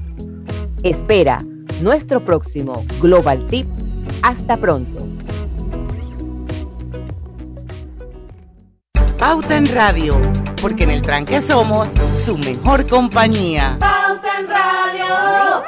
[0.82, 1.44] Espera
[1.82, 3.66] nuestro próximo Global Tip.
[4.22, 5.06] Hasta pronto.
[9.18, 10.20] Pauta en Radio,
[10.60, 11.88] porque en el tranque somos
[12.24, 13.76] su mejor compañía.
[13.80, 15.62] Pauta en Radio.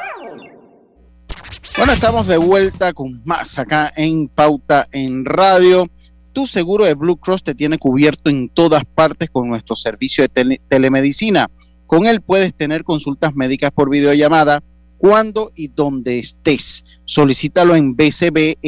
[1.77, 5.87] Bueno, estamos de vuelta con más acá en Pauta en Radio.
[6.33, 10.29] Tu seguro de Blue Cross te tiene cubierto en todas partes con nuestro servicio de
[10.29, 11.49] tele telemedicina.
[11.87, 14.61] Con él puedes tener consultas médicas por videollamada
[15.01, 16.85] cuando y donde estés.
[17.05, 18.59] Solicítalo en bcbspma.com.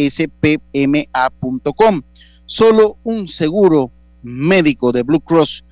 [2.48, 3.92] Solo un seguro
[4.24, 5.64] médico de Blue Cross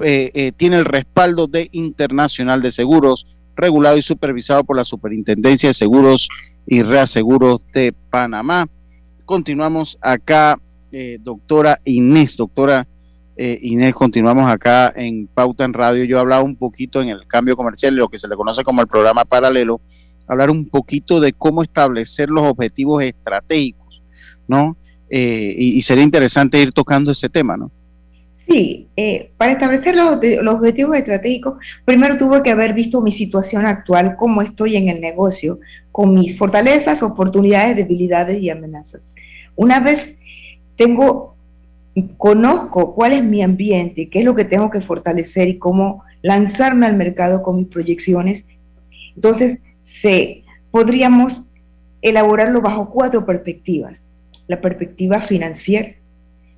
[0.00, 5.70] eh, eh, tiene el respaldo de Internacional de Seguros, regulado y supervisado por la Superintendencia
[5.70, 6.28] de Seguros
[6.66, 8.68] y Reaseguros de Panamá.
[9.24, 10.60] Continuamos acá,
[10.92, 12.86] eh, doctora Inés, doctora
[13.42, 16.04] eh, Inés, continuamos acá en Pauta en Radio.
[16.04, 18.86] Yo hablaba un poquito en el cambio comercial, lo que se le conoce como el
[18.86, 19.80] programa paralelo,
[20.30, 24.02] hablar un poquito de cómo establecer los objetivos estratégicos,
[24.46, 24.76] ¿no?
[25.08, 27.70] Eh, y, y sería interesante ir tocando ese tema, ¿no?
[28.46, 33.64] Sí, eh, para establecer los, los objetivos estratégicos, primero tuve que haber visto mi situación
[33.64, 35.60] actual, cómo estoy en el negocio,
[35.92, 39.12] con mis fortalezas, oportunidades, debilidades y amenazas.
[39.54, 40.16] Una vez
[40.76, 41.36] tengo,
[42.16, 46.86] conozco cuál es mi ambiente, qué es lo que tengo que fortalecer y cómo lanzarme
[46.86, 48.44] al mercado con mis proyecciones,
[49.14, 51.42] entonces se, podríamos
[52.02, 54.06] elaborarlo bajo cuatro perspectivas.
[54.46, 55.94] La perspectiva financiera,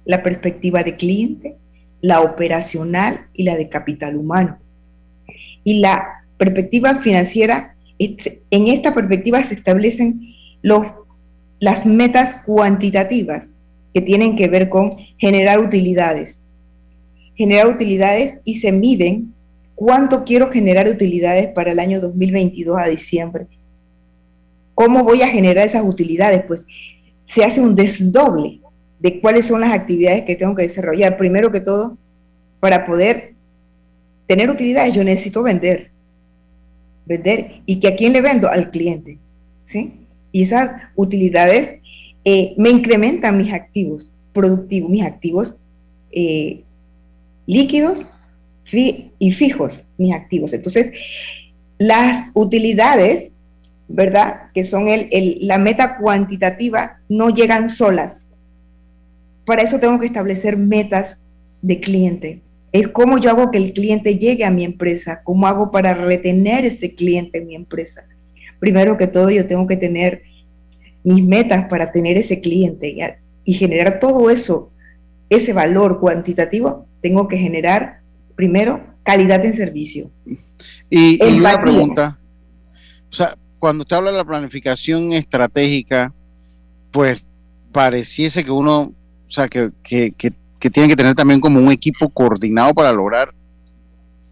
[0.04, 1.56] la perspectiva de cliente,
[2.00, 4.58] la operacional y la de capital humano.
[5.64, 10.86] Y la perspectiva financiera, es- en esta perspectiva se establecen los,
[11.60, 13.50] las metas cuantitativas
[13.94, 16.40] que tienen que ver con generar utilidades.
[17.36, 19.34] Generar utilidades y se miden
[19.74, 23.46] cuánto quiero generar utilidades para el año 2022 a diciembre.
[24.74, 26.44] ¿Cómo voy a generar esas utilidades?
[26.44, 26.66] Pues
[27.26, 28.60] se hace un desdoble
[29.00, 31.16] de cuáles son las actividades que tengo que desarrollar.
[31.16, 31.98] Primero que todo,
[32.60, 33.34] para poder
[34.26, 35.90] tener utilidades, yo necesito vender.
[37.04, 37.62] Vender.
[37.66, 38.48] ¿Y que a quién le vendo?
[38.48, 39.18] Al cliente.
[39.66, 39.92] ¿sí?
[40.30, 41.80] Y esas utilidades
[42.24, 45.56] eh, me incrementan mis activos productivos, mis activos
[46.12, 46.62] eh,
[47.46, 48.06] líquidos
[48.72, 50.52] fi- y fijos, mis activos.
[50.54, 50.92] Entonces,
[51.78, 53.30] las utilidades,
[53.86, 54.44] ¿verdad?
[54.54, 58.24] Que son el, el- la meta cuantitativa, no llegan solas.
[59.44, 61.18] Para eso tengo que establecer metas
[61.60, 62.40] de cliente.
[62.72, 66.64] Es cómo yo hago que el cliente llegue a mi empresa, cómo hago para retener
[66.64, 68.06] ese cliente en mi empresa.
[68.58, 70.22] Primero que todo, yo tengo que tener
[71.04, 73.00] mis metas para tener ese cliente y,
[73.44, 74.70] y generar todo eso,
[75.28, 78.01] ese valor cuantitativo, tengo que generar
[78.34, 80.10] primero calidad en servicio.
[80.88, 82.18] Y, y una pregunta,
[83.10, 86.12] o sea, cuando usted habla de la planificación estratégica,
[86.90, 87.24] pues
[87.72, 91.72] pareciese que uno, o sea, que, que, que, que tiene que tener también como un
[91.72, 93.32] equipo coordinado para lograr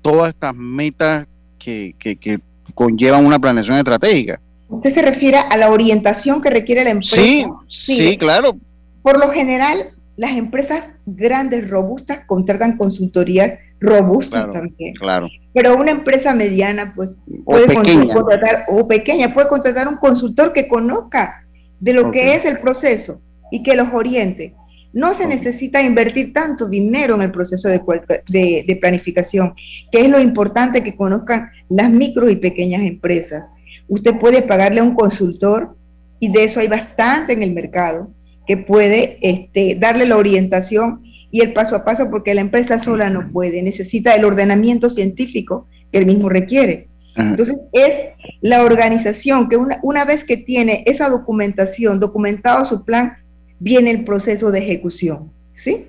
[0.03, 1.27] todas estas metas
[1.59, 2.39] que, que, que
[2.75, 4.41] conllevan una planeación estratégica.
[4.69, 7.17] Usted se refiere a la orientación que requiere la empresa.
[7.17, 8.57] Sí, sí, claro.
[9.03, 14.95] Por lo general, las empresas grandes, robustas, contratan consultorías robustos también.
[14.95, 15.29] Claro.
[15.53, 21.47] Pero una empresa mediana, pues, puede contratar, o pequeña, puede contratar un consultor que conozca
[21.81, 23.21] de lo que es el proceso
[23.51, 24.55] y que los oriente.
[24.93, 27.81] No se necesita invertir tanto dinero en el proceso de,
[28.29, 29.55] de, planificación,
[29.91, 33.49] que es lo importante que conozcan las micro y pequeñas empresas.
[33.89, 35.77] Usted puede pagarle a un consultor,
[36.19, 38.11] y de eso hay bastante en el mercado,
[38.47, 43.11] que puede este, darle la orientación y el paso a paso, porque la empresa sola
[43.11, 46.89] no puede, necesita el ordenamiento científico que él mismo requiere.
[47.17, 47.93] Entonces, es
[48.41, 53.19] la organización que una, una vez que tiene esa documentación, documentado su plan,
[53.59, 55.87] viene el proceso de ejecución, ¿sí?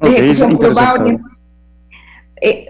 [0.00, 1.18] De ejecución probable.
[2.42, 2.66] Eh,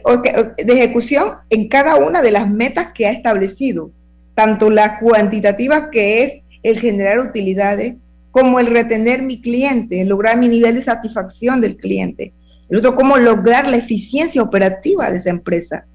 [0.65, 3.91] de ejecución en cada una de las metas que ha establecido,
[4.35, 7.97] tanto la cuantitativa que es el generar utilidades,
[8.37, 12.35] como el retener mi cliente, lograr mi nivel de satisfacción del cliente.
[12.69, 15.87] El otro, cómo lograr la eficiencia operativa de esa empresa.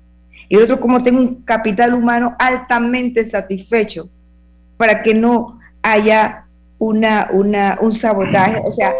[0.49, 4.09] Y el otro, cómo tengo un capital humano altamente satisfecho
[4.75, 6.47] para que no haya
[6.79, 8.95] una, una, un sabotaje, o sea,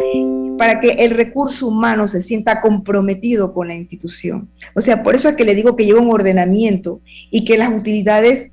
[0.56, 4.48] para que el recurso humano se sienta comprometido con la institución.
[4.76, 7.00] O sea, por eso es que le digo que lleva un ordenamiento
[7.32, 8.52] y que las utilidades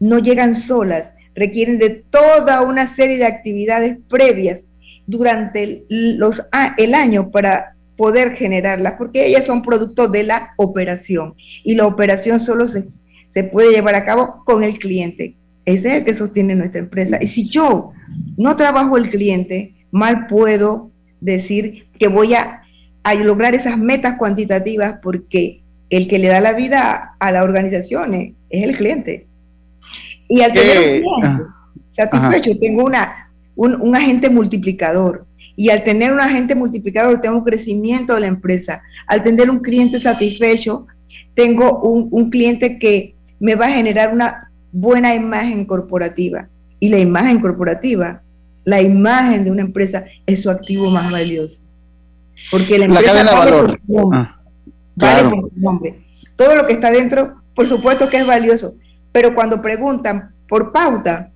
[0.00, 4.66] no llegan solas, requieren de toda una serie de actividades previas
[5.06, 6.42] durante los,
[6.76, 12.40] el año para poder generarlas, porque ellas son producto de la operación y la operación
[12.40, 12.84] solo se,
[13.52, 15.34] puede llevar a cabo con el cliente.
[15.64, 17.18] Ese es el que sostiene nuestra empresa.
[17.20, 17.92] Y si yo
[18.36, 22.60] no trabajo el cliente, mal puedo decir que voy a,
[23.22, 28.62] lograr esas metas cuantitativas porque el que le da la vida a, las organizaciones es
[28.62, 29.26] el cliente.
[30.34, 31.44] Y al tener un cliente
[31.92, 35.26] satisfecho, tengo una, un, agente multiplicador.
[35.54, 38.82] Y al tener un agente multiplicador, tengo un crecimiento de la empresa.
[39.06, 40.88] Al tener un cliente satisfecho,
[41.36, 46.48] tengo un, un cliente que me va a generar una buena imagen corporativa.
[46.80, 48.22] Y la imagen corporativa,
[48.64, 51.62] la imagen de una empresa es su activo más valioso.
[52.50, 53.80] Porque la empresa cadena vale valor.
[54.12, 54.40] Ah,
[54.96, 56.04] vale por su nombre.
[56.34, 58.74] Todo lo que está dentro, por supuesto que es valioso.
[59.14, 61.30] Pero cuando preguntan por pauta,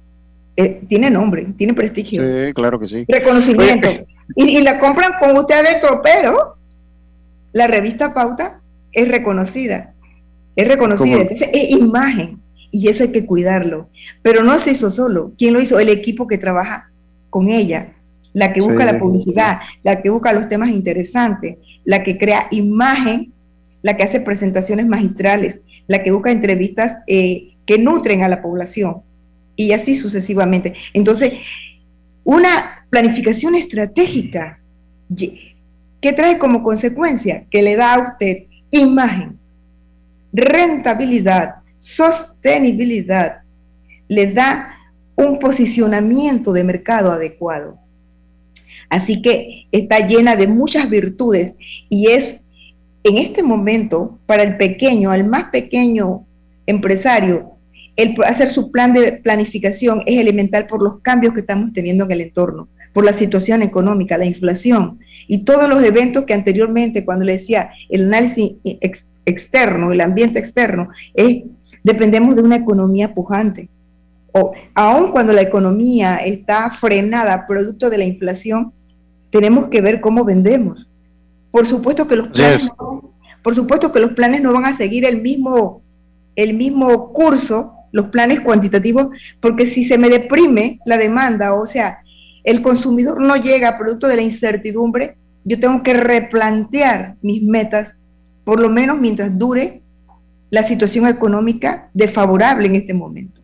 [0.56, 2.24] eh, tiene nombre, tiene prestigio.
[2.24, 3.04] Sí, claro que sí.
[3.06, 3.86] Reconocimiento.
[4.34, 6.56] Y, la compran con usted adentro, pero
[7.52, 8.60] la revista Pauta
[8.90, 9.94] es reconocida.
[10.56, 11.20] Es reconocida.
[11.20, 12.40] Entonces, es imagen
[12.72, 13.88] y eso hay que cuidarlo.
[14.22, 15.30] Pero no se hizo solo.
[15.38, 15.78] ¿Quién lo hizo?
[15.78, 16.90] El equipo que trabaja
[17.30, 17.92] con ella,
[18.32, 23.32] la que busca la publicidad, la que busca los temas interesantes, la que crea imagen,
[23.82, 29.02] la que hace presentaciones magistrales, la que busca entrevistas eh, que nutren a la población
[29.54, 30.74] y así sucesivamente.
[30.94, 31.34] Entonces,
[32.24, 34.58] una planificación estratégica
[35.14, 39.38] que trae como consecuencia que le da a usted imagen,
[40.32, 43.42] rentabilidad, sostenibilidad,
[44.08, 44.74] le da
[45.14, 47.78] un posicionamiento de mercado adecuado.
[48.88, 51.54] Así que está llena de muchas virtudes
[51.90, 52.40] y es
[53.04, 56.24] en este momento para el pequeño, al más pequeño
[56.66, 57.57] empresario,
[57.98, 62.12] el hacer su plan de planificación es elemental por los cambios que estamos teniendo en
[62.12, 67.24] el entorno, por la situación económica, la inflación y todos los eventos que anteriormente, cuando
[67.24, 68.52] le decía el análisis
[69.26, 71.42] externo, el ambiente externo, es
[71.82, 73.68] dependemos de una economía pujante.
[74.32, 78.72] O aun cuando la economía está frenada producto de la inflación,
[79.30, 80.86] tenemos que ver cómo vendemos.
[81.50, 85.04] Por supuesto que los planes, no, por supuesto que los planes no van a seguir
[85.04, 85.82] el mismo,
[86.36, 89.08] el mismo curso, los planes cuantitativos,
[89.40, 91.98] porque si se me deprime la demanda, o sea,
[92.44, 97.96] el consumidor no llega producto de la incertidumbre, yo tengo que replantear mis metas,
[98.44, 99.82] por lo menos mientras dure
[100.50, 103.40] la situación económica desfavorable en este momento.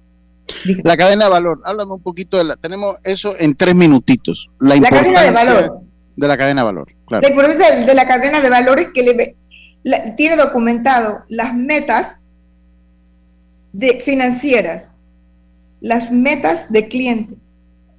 [0.82, 4.50] La cadena de valor, háblame un poquito de la, tenemos eso en tres minutitos.
[4.60, 5.80] La, cadena de valor.
[6.16, 7.22] De la cadena de valor, claro.
[7.22, 9.36] La importancia de, la cadena de valores que le,
[10.16, 12.20] tiene documentado las metas
[13.74, 14.84] de, financieras,
[15.80, 17.34] las metas de cliente,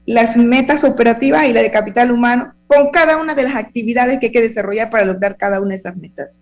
[0.06, 4.28] las metas operativas y la de capital humano, con cada una de las actividades que
[4.28, 6.40] hay que desarrollar para lograr cada una de esas metas.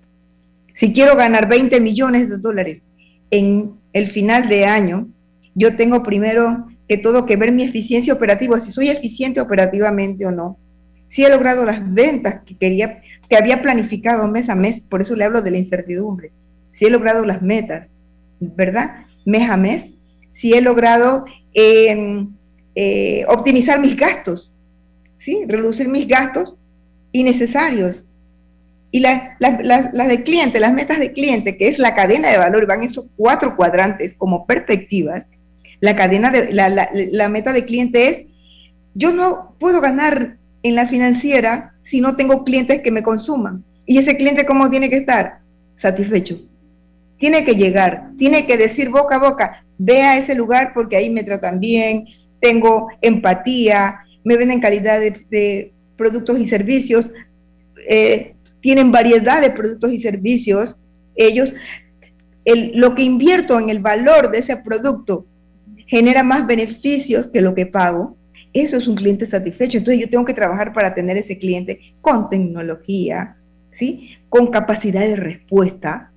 [0.76, 2.86] Si quiero ganar 20 millones de dólares
[3.32, 5.10] en el final de año,
[5.56, 10.32] yo tengo primero que todo que ver mi eficiencia operativa, si soy eficiente operativamente o
[10.32, 10.58] no.
[11.08, 15.16] Si he logrado las ventas que quería, que había planificado mes a mes, por eso
[15.16, 16.32] le hablo de la incertidumbre.
[16.72, 17.90] Si he logrado las metas,
[18.40, 19.06] ¿verdad?
[19.26, 19.94] Mes a mes.
[20.32, 22.30] Si he logrado em,
[22.76, 24.52] eh, optimizar mis gastos,
[25.18, 25.46] ¿sí?
[25.48, 26.56] Reducir mis gastos
[27.12, 28.04] innecesarios
[28.92, 32.84] Y las de cliente, las metas de cliente, que es la cadena de valor, van
[32.84, 35.30] esos cuatro cuadrantes como perspectivas.
[35.80, 38.26] La cadena de la, la meta de cliente es,
[38.94, 43.64] yo no puedo ganar en la financiera si no tengo clientes que me consuman.
[43.86, 45.40] Y ese cliente, ¿cómo tiene que estar?
[45.76, 46.40] Satisfecho.
[47.24, 51.10] Tiene que llegar, tiene que decir boca a boca, ve a ese lugar porque ahí
[51.10, 52.04] me tratan bien,
[52.42, 57.10] tengo empatía, me venden calidad de, productos y servicios,
[57.88, 60.76] eh, tienen variedad de productos y servicios.
[61.16, 61.54] Ellos,
[62.74, 65.26] lo que invierto en el valor de ese producto
[65.88, 68.18] genera más beneficios que lo que pago
[68.52, 69.78] eso es un cliente satisfecho.
[69.78, 73.38] Entonces yo tengo que trabajar para tener ese cliente con tecnología,
[73.72, 74.18] ¿sí?
[74.28, 76.13] Con capacidad de respuesta,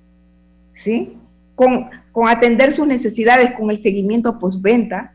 [0.83, 1.17] ¿sí?
[1.55, 5.13] Con, con atender sus necesidades, con el seguimiento postventa.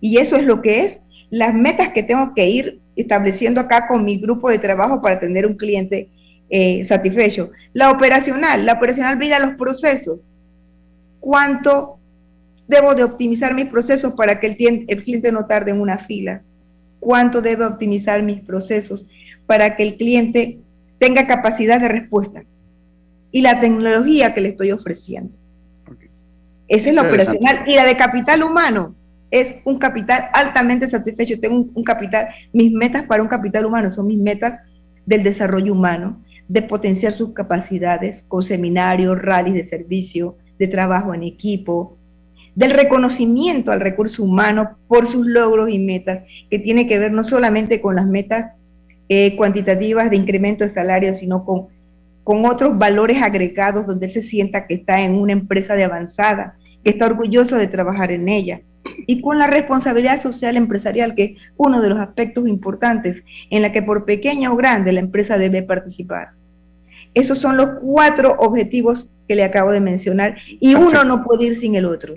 [0.00, 1.00] Y eso es lo que es
[1.30, 5.46] las metas que tengo que ir estableciendo acá con mi grupo de trabajo para tener
[5.46, 6.08] un cliente
[6.50, 7.50] eh, satisfecho.
[7.72, 10.20] La operacional, la operacional mira los procesos.
[11.20, 11.98] ¿Cuánto
[12.66, 16.42] debo de optimizar mis procesos para que el, el cliente no tarde en una fila?
[17.00, 19.06] cuánto debo optimizar mis procesos
[19.46, 20.58] para que el cliente
[20.98, 22.44] tenga capacidad de respuesta
[23.38, 25.32] y la tecnología que le estoy ofreciendo.
[26.66, 27.62] Esa es la operacional.
[27.68, 28.96] Y la de capital humano
[29.30, 31.38] es un capital altamente satisfecho.
[31.38, 34.58] Tengo un, capital, mis metas para un capital humano son mis metas
[35.06, 41.22] del desarrollo humano, de potenciar sus capacidades con seminarios, rallies de servicio, de trabajo en
[41.22, 41.96] equipo,
[42.56, 47.22] del reconocimiento al recurso humano por sus logros y metas, que tiene que ver no
[47.22, 48.50] solamente con las metas
[49.08, 51.68] eh, cuantitativas de incremento de salario, sino con,
[52.28, 56.58] con otros valores agregados donde él se sienta que está en una empresa de avanzada,
[56.84, 58.60] que está orgulloso de trabajar en ella,
[59.06, 63.72] y con la responsabilidad social empresarial, que es uno de los aspectos importantes en la
[63.72, 66.32] que por pequeña o grande la empresa debe participar.
[67.14, 71.56] Esos son los cuatro objetivos que le acabo de mencionar y uno no puede ir
[71.58, 72.14] sin el otro.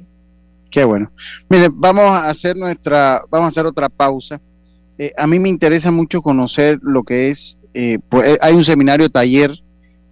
[0.70, 1.09] Qué bueno.
[1.47, 4.41] Mire, vamos a hacer nuestra, vamos a hacer otra pausa.
[4.97, 8.66] Eh, a mí me interesa mucho conocer lo que es, eh, pues eh, hay un
[8.66, 9.61] seminario taller,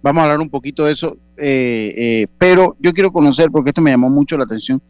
[0.02, 4.10] vamos a hablar un poquito de eso, pero yo quiero conocer, porque esto me llamó
[4.10, 4.82] mucho la atención,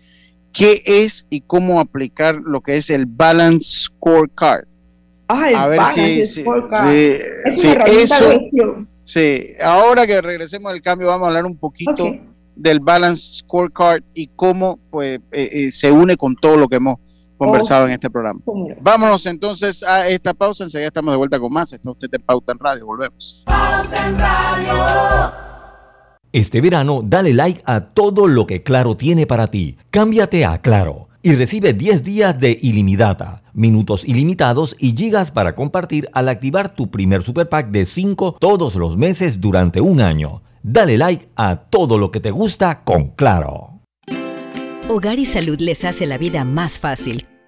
[0.52, 4.64] qué es y cómo aplicar lo que es el Balance Scorecard.
[5.28, 6.88] Ah, el a ver balance si, scorecard.
[6.92, 8.40] es una eso,
[9.04, 12.16] sí, ahora que regresemos del cambio vamos a hablar un poquito
[12.56, 16.98] del Balance Scorecard y cómo pues, eh, eh, se une con todo lo que hemos
[17.40, 18.40] conversado en este programa.
[18.82, 21.72] Vámonos entonces a esta pausa, enseguida estamos de vuelta con más.
[21.72, 23.42] Está usted en Pauta en Radio, volvemos.
[23.46, 25.32] Pauta en Radio.
[26.32, 29.78] Este verano, dale like a todo lo que Claro tiene para ti.
[29.90, 36.08] Cámbiate a Claro y recibe 10 días de ilimitada, minutos ilimitados y gigas para compartir
[36.12, 40.42] al activar tu primer super pack de 5 todos los meses durante un año.
[40.62, 43.80] Dale like a todo lo que te gusta con Claro.
[44.90, 47.26] Hogar y Salud les hace la vida más fácil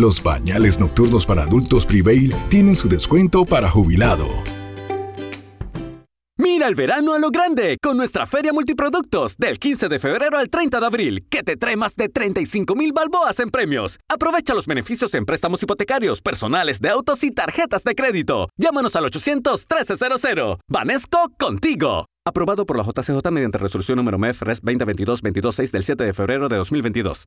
[0.00, 4.28] Los pañales nocturnos para adultos Prevail tienen su descuento para jubilado.
[6.38, 10.48] Mira el verano a lo grande con nuestra Feria Multiproductos del 15 de febrero al
[10.48, 13.98] 30 de abril, que te trae más de 35 mil balboas en premios.
[14.08, 18.48] Aprovecha los beneficios en préstamos hipotecarios, personales de autos y tarjetas de crédito.
[18.56, 20.60] Llámanos al 800-1300.
[20.66, 22.06] Vanesco contigo.
[22.26, 26.56] Aprobado por la JCJ mediante resolución número MEF RES 2022-226 del 7 de febrero de
[26.56, 27.26] 2022.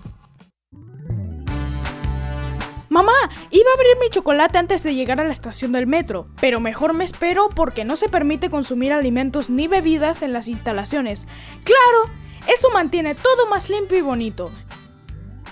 [3.49, 6.93] Iba a abrir mi chocolate antes de llegar a la estación del metro, pero mejor
[6.93, 11.27] me espero porque no se permite consumir alimentos ni bebidas en las instalaciones.
[11.63, 12.13] Claro,
[12.47, 14.51] eso mantiene todo más limpio y bonito.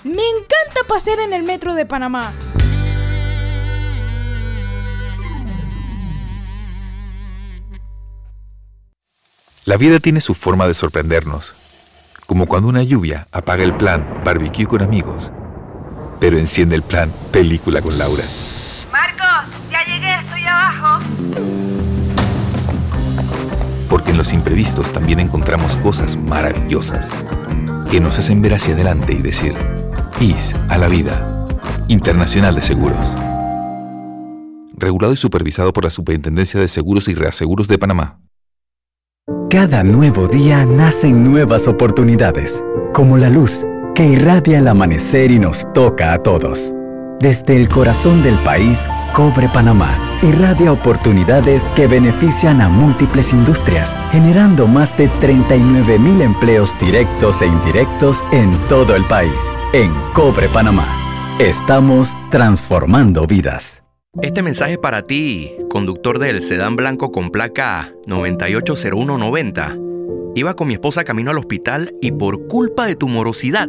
[0.04, 2.32] Me encanta pasear en el metro de Panamá.
[9.66, 11.54] La vida tiene su forma de sorprendernos,
[12.26, 15.30] como cuando una lluvia apaga el plan barbecue con amigos
[16.20, 18.22] pero enciende el plan Película con Laura.
[18.92, 21.04] Marcos, ya llegué, estoy abajo.
[23.88, 27.08] Porque en los imprevistos también encontramos cosas maravillosas
[27.90, 29.54] que nos hacen ver hacia adelante y decir,
[30.20, 31.26] IS a la vida.
[31.88, 33.04] Internacional de Seguros.
[34.76, 38.20] Regulado y supervisado por la Superintendencia de Seguros y Reaseguros de Panamá.
[39.50, 42.62] Cada nuevo día nacen nuevas oportunidades,
[42.94, 43.66] como la luz
[44.00, 46.72] que irradia el amanecer y nos toca a todos.
[47.20, 54.66] Desde el corazón del país, Cobre Panamá irradia oportunidades que benefician a múltiples industrias, generando
[54.66, 59.52] más de 39 mil empleos directos e indirectos en todo el país.
[59.74, 60.88] En Cobre Panamá,
[61.38, 63.84] estamos transformando vidas.
[64.22, 69.76] Este mensaje para ti, conductor del sedán blanco con placa 980190.
[70.36, 73.68] Iba con mi esposa camino al hospital y por culpa de tu morosidad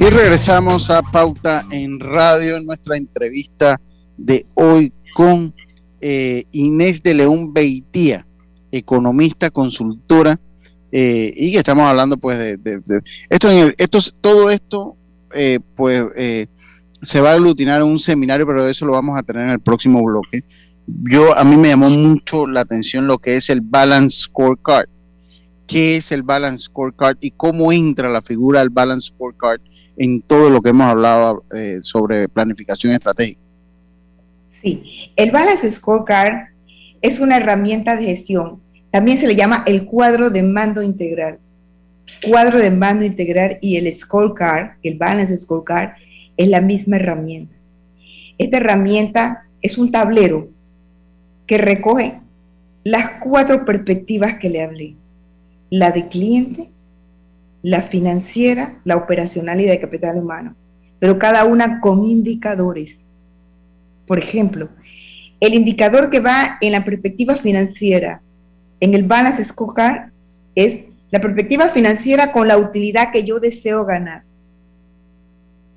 [0.00, 3.80] Y regresamos a Pauta en Radio, en nuestra entrevista
[4.16, 5.52] de hoy con
[6.00, 8.24] eh, Inés de León Beitía,
[8.70, 10.38] economista, consultora,
[10.92, 12.80] eh, y que estamos hablando pues de,
[13.28, 14.96] esto, esto, todo esto
[15.34, 16.06] eh, pues
[17.02, 19.60] se va a aglutinar en un seminario, pero eso lo vamos a tener en el
[19.60, 20.44] próximo bloque.
[21.02, 24.88] Yo, a mí me llamó mucho la atención lo que es el Balance Scorecard.
[25.66, 29.60] ¿Qué es el Balance Scorecard y cómo entra la figura del Balance Scorecard
[29.98, 33.40] en todo lo que hemos hablado eh, sobre planificación estratégica.
[34.62, 36.48] Sí, el Balance Scorecard
[37.02, 38.62] es una herramienta de gestión.
[38.90, 41.38] También se le llama el cuadro de mando integral.
[42.26, 45.90] Cuadro de mando integral y el scorecard, el Balance Scorecard,
[46.36, 47.54] es la misma herramienta.
[48.38, 50.48] Esta herramienta es un tablero
[51.48, 52.20] que recoge
[52.84, 54.94] las cuatro perspectivas que le hablé.
[55.70, 56.70] La de cliente,
[57.62, 60.54] la financiera, la operacional y de capital humano,
[61.00, 63.04] pero cada una con indicadores.
[64.06, 64.68] Por ejemplo,
[65.40, 68.22] el indicador que va en la perspectiva financiera,
[68.80, 70.10] en el balance scorecard,
[70.54, 74.22] es la perspectiva financiera con la utilidad que yo deseo ganar.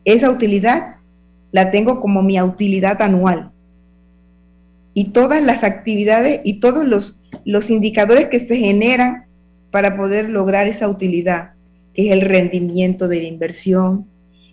[0.04, 0.96] Esa utilidad
[1.52, 3.51] la tengo como mi utilidad anual.
[4.94, 9.26] Y todas las actividades y todos los, los indicadores que se generan
[9.72, 11.52] para poder lograr esa utilidad
[11.94, 14.06] que es el rendimiento de la inversión,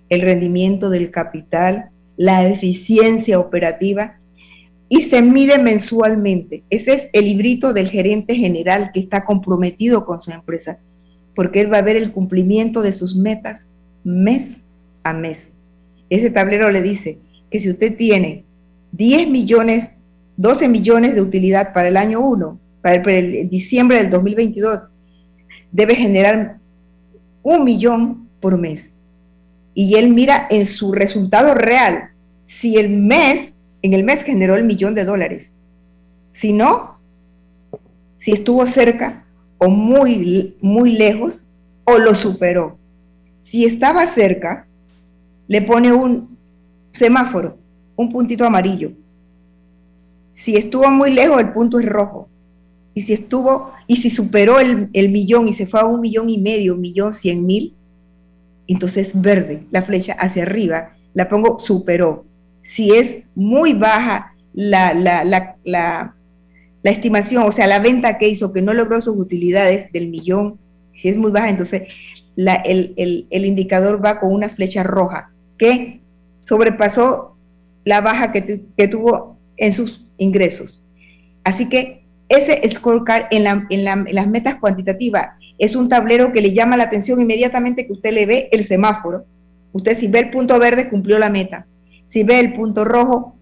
[0.09, 4.17] el rendimiento del capital, la eficiencia operativa,
[4.89, 6.63] y se mide mensualmente.
[6.71, 10.79] Ese es el librito del gerente general que está comprometido con su empresa,
[11.35, 13.67] porque él va a ver el cumplimiento de sus metas
[14.03, 14.63] mes
[15.05, 15.53] a mes.
[16.11, 17.19] Ese tablero le dice
[17.51, 18.45] que si usted tiene
[18.93, 19.91] 10 millones,
[20.39, 24.89] 12 millones de utilidad para el año 1, para el, para el diciembre del 2022,
[25.73, 26.59] debe generar
[27.43, 28.93] un millón por mes.
[29.75, 32.11] Y él mira en su resultado real
[32.47, 35.55] si el mes, en el mes generó el millón de dólares.
[36.33, 36.99] Si no,
[38.17, 39.25] si estuvo cerca
[39.59, 41.45] o muy, muy lejos
[41.83, 42.79] o lo superó.
[43.39, 44.69] Si estaba cerca,
[45.49, 46.37] le pone un
[46.93, 47.59] semáforo,
[47.97, 48.93] un puntito amarillo.
[50.39, 52.29] Si estuvo muy lejos, el punto es rojo.
[52.95, 56.39] Y si estuvo, y si superó el, millón y se fue a un millón y
[56.39, 57.75] medio, un millón cien mil,
[58.69, 62.25] entonces verde, la flecha hacia arriba, la pongo superó.
[62.63, 66.15] Si es muy baja la, la, la, la,
[66.85, 70.57] estimación, o sea, la venta que hizo, que no logró sus utilidades del millón,
[70.95, 71.83] si es muy baja, entonces
[72.37, 76.01] el, el, el, indicador va con una flecha roja que
[76.43, 77.37] sobrepasó
[77.85, 80.83] la baja que, que tuvo en sus ingresos.
[81.45, 86.43] Así que ese scorecard en, en, la, en, las metas cuantitativas es un tablero que
[86.43, 89.25] le llama la atención inmediatamente que usted le ve el semáforo.
[89.73, 91.67] Usted si ve el punto verde cumplió la meta.
[92.07, 93.39] Si ve el punto rojo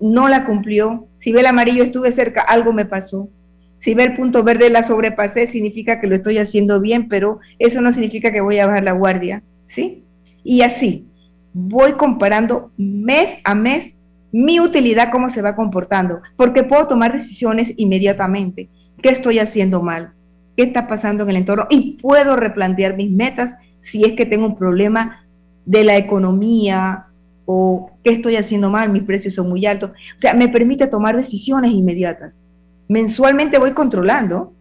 [0.00, 1.08] no la cumplió.
[1.18, 3.28] Si ve el amarillo estuve cerca, algo me pasó.
[3.76, 7.80] Si ve el punto verde la sobrepasé, significa que lo estoy haciendo bien, pero eso
[7.80, 10.04] no significa que voy a bajar la guardia, ¿sí?
[10.42, 11.06] Y así,
[11.52, 13.94] voy comparando mes a mes
[14.32, 18.68] mi utilidad, cómo se va comportando, porque puedo tomar decisiones inmediatamente.
[19.02, 20.12] ¿Qué estoy haciendo mal?
[20.56, 21.66] ¿Qué está pasando en el entorno?
[21.70, 25.24] Y puedo replantear mis metas si es que tengo un problema
[25.64, 27.06] de la economía
[27.46, 29.90] o qué estoy haciendo mal, mis precios son muy altos.
[29.90, 32.42] O sea, me permite tomar decisiones inmediatas.
[32.88, 34.52] Mensualmente voy controlando.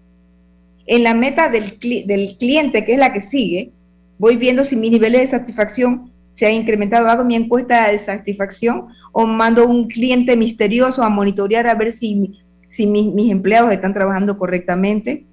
[0.85, 3.73] En la meta del, del cliente, que es la que sigue,
[4.17, 8.89] voy viendo si mi nivel de satisfacción se ha incrementado, hago mi encuesta de satisfacción
[9.11, 14.37] o mando un cliente misterioso a monitorear a ver si, si mis empleados están trabajando
[14.37, 15.25] correctamente,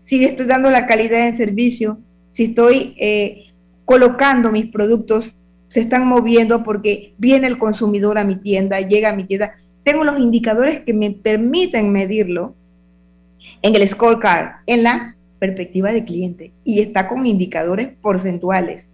[0.00, 1.98] si estoy dando la calidad de servicio,
[2.30, 3.48] si estoy eh,
[3.84, 5.36] colocando mis productos,
[5.68, 9.52] se están moviendo porque viene el consumidor a mi tienda, llega a mi tienda.
[9.84, 12.54] Tengo los indicadores que me permiten medirlo
[13.60, 18.87] en el scorecard, en la perspectiva de cliente, y está con indicadores porcentuales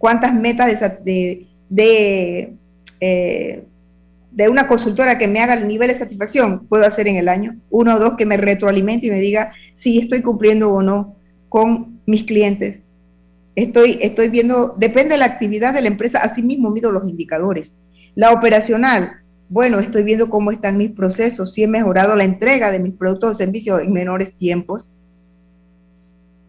[0.00, 2.54] cuántas metas de, de,
[3.00, 3.64] eh,
[4.32, 7.56] de, una consultora que me haga el nivel de satisfacción puedo hacer en el año,
[7.68, 11.16] uno o dos que me retroalimente y me diga si estoy cumpliendo o no
[11.50, 12.80] con mis clientes.
[13.54, 17.74] Estoy, estoy viendo, depende de la actividad de la empresa, así mismo mido los indicadores.
[18.14, 19.18] La operacional,
[19.50, 23.32] bueno, estoy viendo cómo están mis procesos, si he mejorado la entrega de mis productos
[23.32, 24.88] o servicios en menores tiempos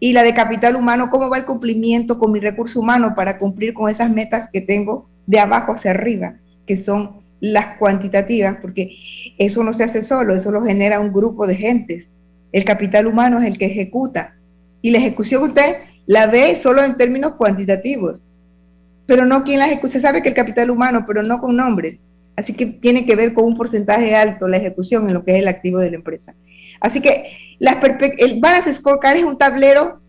[0.04, 3.76] y la de capital humano, cómo va el cumplimiento con mi recurso humano para cumplir
[3.76, 8.97] con esas metas que tengo de abajo hacia arriba, que son las cuantitativas, porque
[9.38, 12.08] eso no se hace solo, eso lo genera un grupo de gentes.
[12.52, 14.34] El capital humano es el que ejecuta
[14.82, 15.76] y la ejecución usted
[16.08, 18.24] la ve solo en términos cuantitativos,
[19.06, 19.93] pero no quien la ejecuta.
[19.93, 22.02] Se sabe que el capital humano, pero no con nombres.
[22.36, 25.41] Así que tiene que ver con un porcentaje alto la ejecución en lo que es
[25.41, 26.34] el activo de la empresa.
[26.80, 27.38] Así que
[28.18, 30.01] el Balance Scorecard es un tablero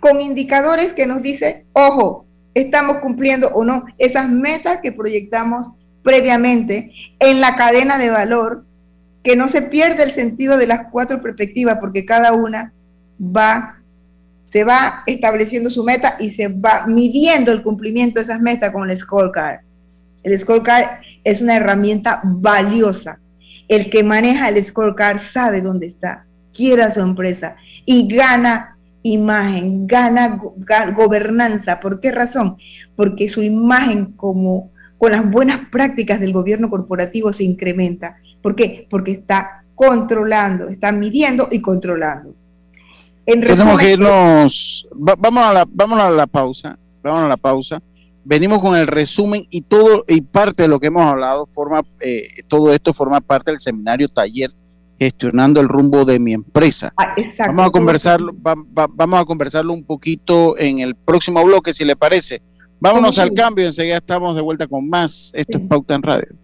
[0.00, 5.68] con indicadores que nos dice, ojo, estamos cumpliendo o no esas metas que proyectamos
[6.02, 8.64] previamente en la cadena de valor,
[9.22, 12.72] que no se pierde el sentido de las cuatro perspectivas, porque cada una
[13.20, 13.76] va,
[14.46, 18.88] se va estableciendo su meta y se va midiendo el cumplimiento de esas metas con
[18.90, 19.60] el scorecard.
[20.22, 23.18] El scorecard es una herramienta valiosa.
[23.68, 26.23] El que maneja el scorecard sabe dónde está
[26.54, 30.40] quiera su empresa y gana imagen, gana
[30.96, 31.80] gobernanza.
[31.80, 32.56] ¿Por qué razón?
[32.96, 38.16] Porque su imagen como con las buenas prácticas del gobierno corporativo se incrementa.
[38.42, 38.86] ¿Por qué?
[38.88, 42.34] Porque está controlando, está midiendo y controlando.
[43.26, 47.82] Tenemos que irnos, vamos, a la, vamos a la pausa, vamos a la pausa.
[48.24, 52.42] Venimos con el resumen y todo y parte de lo que hemos hablado forma, eh,
[52.48, 54.50] todo esto forma parte del seminario taller
[54.98, 56.92] gestionando el rumbo de mi empresa.
[56.96, 57.14] Ah,
[57.46, 62.42] vamos a conversarlo, vamos a conversarlo un poquito en el próximo bloque, si le parece.
[62.80, 65.30] Vámonos al cambio, enseguida estamos de vuelta con más.
[65.34, 66.43] Esto es Pauta en Radio.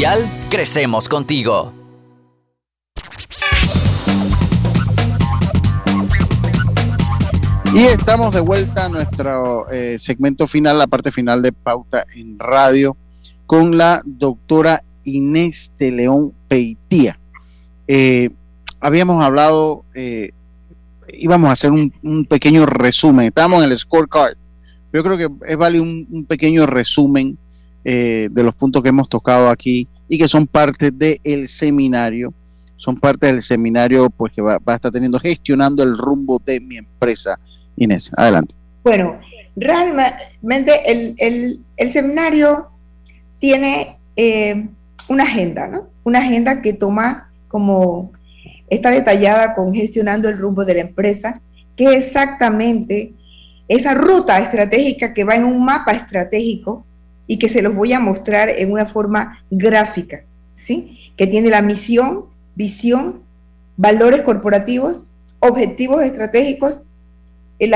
[0.49, 1.71] crecemos contigo.
[7.75, 12.39] Y estamos de vuelta a nuestro eh, segmento final, la parte final de Pauta en
[12.39, 12.97] Radio,
[13.45, 17.19] con la doctora Inés de León Peitía.
[17.87, 18.31] Eh,
[18.79, 20.31] habíamos hablado, eh,
[21.13, 24.35] íbamos a hacer un, pequeño resumen, estamos en el scorecard.
[24.91, 27.37] Yo creo que es vale un pequeño resumen
[27.83, 32.33] de los puntos que hemos tocado aquí y que son parte del seminario,
[32.75, 36.75] son parte del seminario pues que va, a estar teniendo, gestionando el rumbo de mi
[36.75, 37.39] empresa.
[37.77, 38.53] Inés, adelante.
[38.83, 39.17] Bueno,
[39.55, 42.67] realmente el, seminario
[43.39, 44.67] tiene eh,
[45.07, 45.87] una agenda, ¿no?
[46.03, 48.11] Una agenda que toma como,
[48.69, 51.39] está detallada con gestionando el rumbo de la empresa,
[51.77, 53.13] que exactamente
[53.69, 56.85] esa ruta estratégica que va en un mapa estratégico
[57.27, 61.11] y que se los voy a mostrar en una forma gráfica, ¿sí?
[61.17, 63.21] Que tiene la misión, visión,
[63.77, 65.03] valores corporativos,
[65.39, 66.81] objetivos estratégicos,
[67.59, 67.67] eh,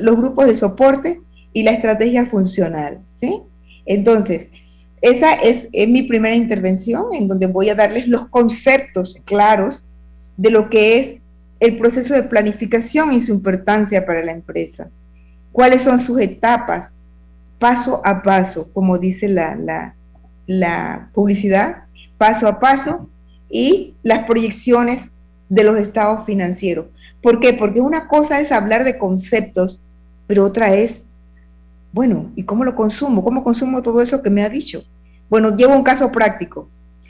[0.00, 1.20] los grupos de soporte
[1.52, 3.42] y la estrategia funcional, ¿sí?
[3.86, 4.50] Entonces,
[5.00, 9.84] esa es, es mi primera intervención en donde voy a darles los conceptos claros
[10.36, 11.16] de lo que es
[11.60, 14.90] el proceso de planificación y su importancia para la empresa.
[15.52, 16.90] ¿Cuáles son sus etapas?
[17.64, 19.94] Paso a paso, como dice la,
[20.46, 21.84] la, publicidad,
[22.18, 23.08] paso a paso,
[23.48, 25.08] y las proyecciones
[25.48, 26.88] de los estados financieros.
[27.22, 27.54] ¿Por qué?
[27.54, 29.80] Porque una cosa es hablar de conceptos,
[30.26, 31.00] pero otra es,
[31.90, 33.24] bueno, ¿y cómo lo consumo?
[33.24, 34.84] ¿Cómo consumo todo eso que me ha dicho?
[35.30, 36.68] Bueno, llevo un caso práctico.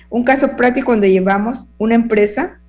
[0.08, 2.60] Un caso práctico donde llevamos una empresa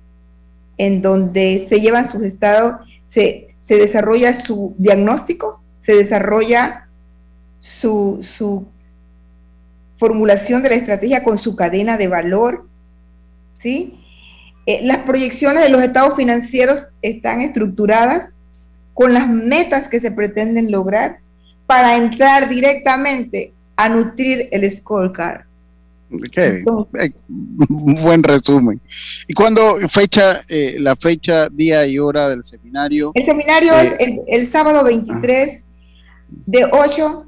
[0.76, 6.85] en donde se llevan sus estados, se, se desarrolla su diagnóstico, se desarrolla
[7.60, 8.66] su,
[9.98, 12.66] formulación de la estrategia con su cadena de valor,
[13.56, 13.98] ¿sí?
[14.66, 18.32] Eh, las proyecciones de los estados financieros están estructuradas
[18.92, 21.18] con las metas que se pretenden lograr
[21.66, 25.46] para entrar directamente a nutrir el scorecard.
[26.10, 26.62] Okay.
[27.00, 28.80] Eh, buen resumen.
[29.26, 33.12] ¿Y cuándo fecha, eh, la fecha, día y hora del seminario?
[33.14, 35.64] El seminario es el, el, sábado 23
[36.46, 37.25] de 8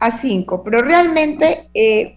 [0.00, 2.16] a 5, pero realmente eh,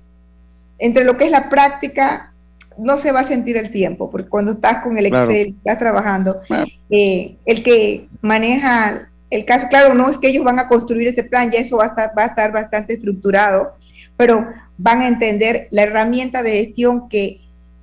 [0.80, 2.34] entre lo que es la práctica
[2.78, 6.42] no se va a sentir el tiempo, porque cuando estás con el Excel, estás trabajando,
[6.90, 11.24] eh, el que maneja el caso, claro, no es que ellos van a construir este
[11.24, 13.74] plan, ya eso va a estar, va a estar bastante estructurado,
[14.18, 17.42] pero van a entender la herramienta de gestión que,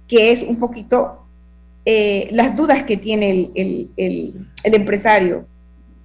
[0.08, 1.24] que es un poquito
[1.84, 5.46] eh, las dudas que tiene el, el empresario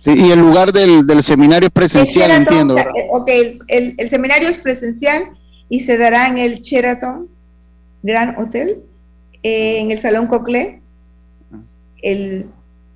[0.05, 2.75] y el lugar del, del seminario es presencial, entiendo.
[3.09, 3.29] Ok,
[3.67, 5.31] el, el, seminario es presencial
[5.67, 7.27] y se dará en el Sheraton
[8.03, 8.83] Grand Hotel,
[9.41, 10.81] eh, en el Salón Cocle,
[12.03, 12.45] el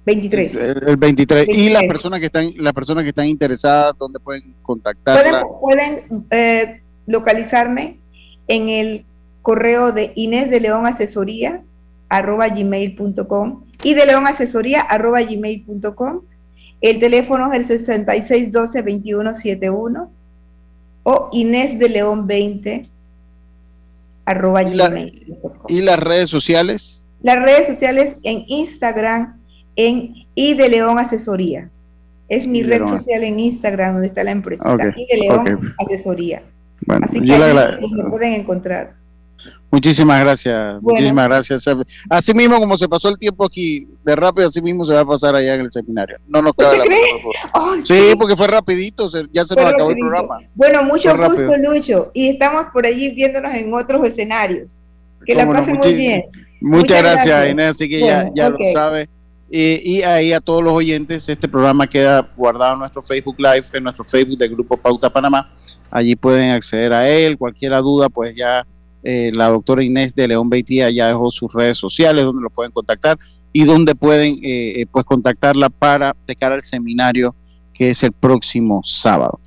[0.05, 0.55] 23.
[0.55, 1.49] El, 23.
[1.49, 5.45] Y las personas que están, las personas que están interesadas, ¿dónde pueden contactar?
[5.60, 7.97] Pueden, eh, localizarme
[8.47, 9.05] en el
[9.41, 11.64] correo de Inés de León Asesoría
[12.07, 16.22] arroba gmail.com y de León Asesoría arroba gmail.com
[16.82, 20.10] el teléfono es el 6612-2171
[21.04, 22.82] o Inés de León 20
[24.26, 24.78] arroba ¿Y,
[25.68, 27.08] ¿Y las redes sociales?
[27.22, 29.40] Las redes sociales en Instagram
[29.76, 31.70] en I de León Asesoría.
[32.28, 34.78] Es mi red social en Instagram donde está la empresa.
[34.96, 36.44] I de León Asesoría.
[37.02, 38.99] Así que me pueden encontrar.
[39.72, 41.66] Muchísimas gracias, muchísimas gracias.
[42.10, 45.06] Así mismo como se pasó el tiempo aquí de rápido, así mismo se va a
[45.06, 46.18] pasar allá en el seminario.
[46.28, 46.86] No nos cabe la
[47.54, 50.40] oh, sí, porque fue rapidito, ya se nos acabó el programa.
[50.56, 54.76] Bueno, mucho gusto, Lucho, y estamos por allí viéndonos en otros escenarios.
[55.26, 56.24] Que la pasen muy bien.
[56.62, 59.08] Muchas, gracias, Inés, así que ya, ya lo sabe.
[59.52, 63.84] y ahí a todos los oyentes, este programa queda guardado en nuestro Facebook Live, en
[63.84, 65.52] nuestro Facebook del Grupo Pauta Panamá.
[65.92, 67.38] Allí pueden acceder a él.
[67.38, 68.66] Cualquier duda, pues ya
[69.04, 72.72] eh, la doctora Inés de León Beitía ya dejó sus redes sociales donde lo pueden
[72.72, 73.18] contactar
[73.54, 77.36] y donde pueden eh, eh, pues contactarla para de cara al seminario
[77.74, 79.39] que es el próximo sábado.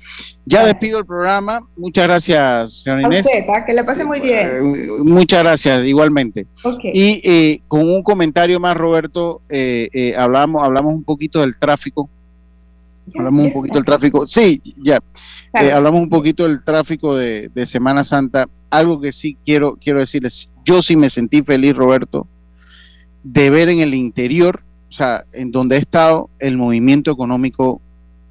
[0.45, 1.61] Ya despido el programa.
[1.77, 3.27] Muchas gracias, señora Inés.
[3.47, 3.63] ¿ah?
[3.63, 5.05] que le pase muy bien.
[5.05, 6.47] muchas gracias, igualmente.
[6.83, 9.43] Y con un comentario más, Roberto,
[10.17, 12.09] hablamos, hablamos un poquito del tráfico.
[13.15, 14.27] Hablamos un poquito del tráfico.
[14.27, 14.99] Sí, ya.
[15.53, 20.49] hablamos un poquito del tráfico de, de Semana Santa algo que sí quiero, quiero decirles,
[20.65, 22.27] yo sí me sentí feliz, Roberto,
[23.23, 27.81] de ver en el interior, o sea, en donde he estado, el movimiento económico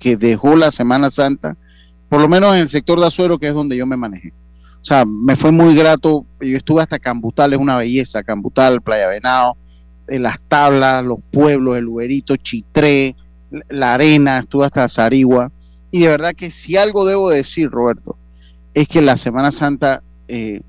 [0.00, 1.56] que dejó la Semana Santa,
[2.08, 4.32] por lo menos en el sector de Azuero, que es donde yo me manejé.
[4.80, 9.06] O sea, me fue muy grato, yo estuve hasta Cambutal, es una belleza, Cambutal, Playa
[9.06, 9.56] Venado,
[10.08, 13.14] en las tablas, los pueblos, el Uberito, Chitré,
[13.68, 15.50] la arena, estuve hasta Zarigua,
[15.90, 18.16] y de verdad que si algo debo decir, Roberto,
[18.74, 20.62] es que la Semana Santa eh,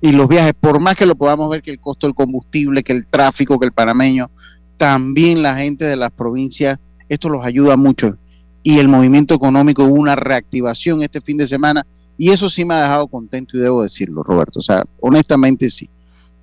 [0.00, 2.92] y los viajes, por más que lo podamos ver que el costo del combustible, que
[2.92, 4.30] el tráfico, que el panameño,
[4.76, 6.78] también la gente de las provincias,
[7.08, 8.16] esto los ayuda mucho.
[8.64, 11.86] Y el movimiento económico hubo una reactivación este fin de semana
[12.18, 14.58] y eso sí me ha dejado contento y debo decirlo, Roberto.
[14.58, 15.88] O sea, honestamente sí,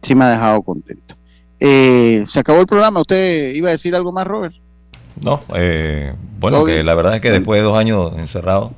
[0.01, 1.15] sí me ha dejado contento.
[1.59, 3.01] Eh, se acabó el programa.
[3.01, 4.55] ¿Usted iba a decir algo más, Robert?
[5.21, 8.73] No, eh, bueno, que la verdad es que después de dos años encerrado,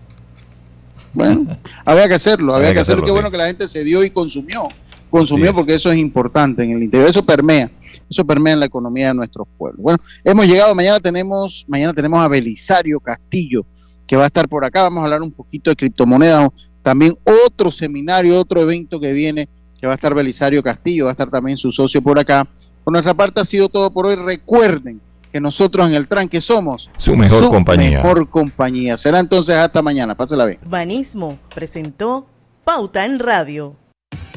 [1.14, 3.06] bueno, había que hacerlo, había, que, hacerlo.
[3.06, 4.68] Qué bueno que la gente se dio y consumió.
[5.10, 7.10] Consumió porque eso es importante en el interior.
[7.10, 7.70] Eso permea,
[8.10, 9.82] eso permea en la economía de nuestros pueblos.
[9.82, 13.66] Bueno, hemos llegado, mañana tenemos, mañana tenemos a Belisario Castillo,
[14.08, 14.84] que va a estar por acá.
[14.84, 16.48] Vamos a hablar un poquito de criptomonedas.
[16.82, 17.14] También
[17.46, 21.30] otro seminario, otro evento que viene, que va a estar Belisario Castillo, va a estar
[21.30, 22.48] también su socio por acá.
[22.82, 24.16] Por nuestra parte ha sido todo por hoy.
[24.16, 25.02] Recuerden
[25.32, 28.02] que nosotros en el tranque somos su mejor compañía.
[28.02, 28.98] Mejor compañía.
[28.98, 30.16] Será entonces hasta mañana.
[30.16, 30.60] Pásela bien.
[30.66, 32.28] Banismo presentó
[32.64, 33.76] Pauta en Radio.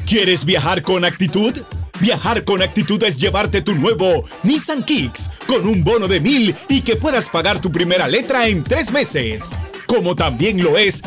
[0.05, 1.53] ¿Quieres viajar con actitud?
[1.99, 6.81] Viajar con actitud es llevarte tu nuevo Nissan Kicks con un bono de mil y
[6.81, 9.55] que puedas pagar tu primera letra en tres meses.
[9.87, 11.01] Como también lo es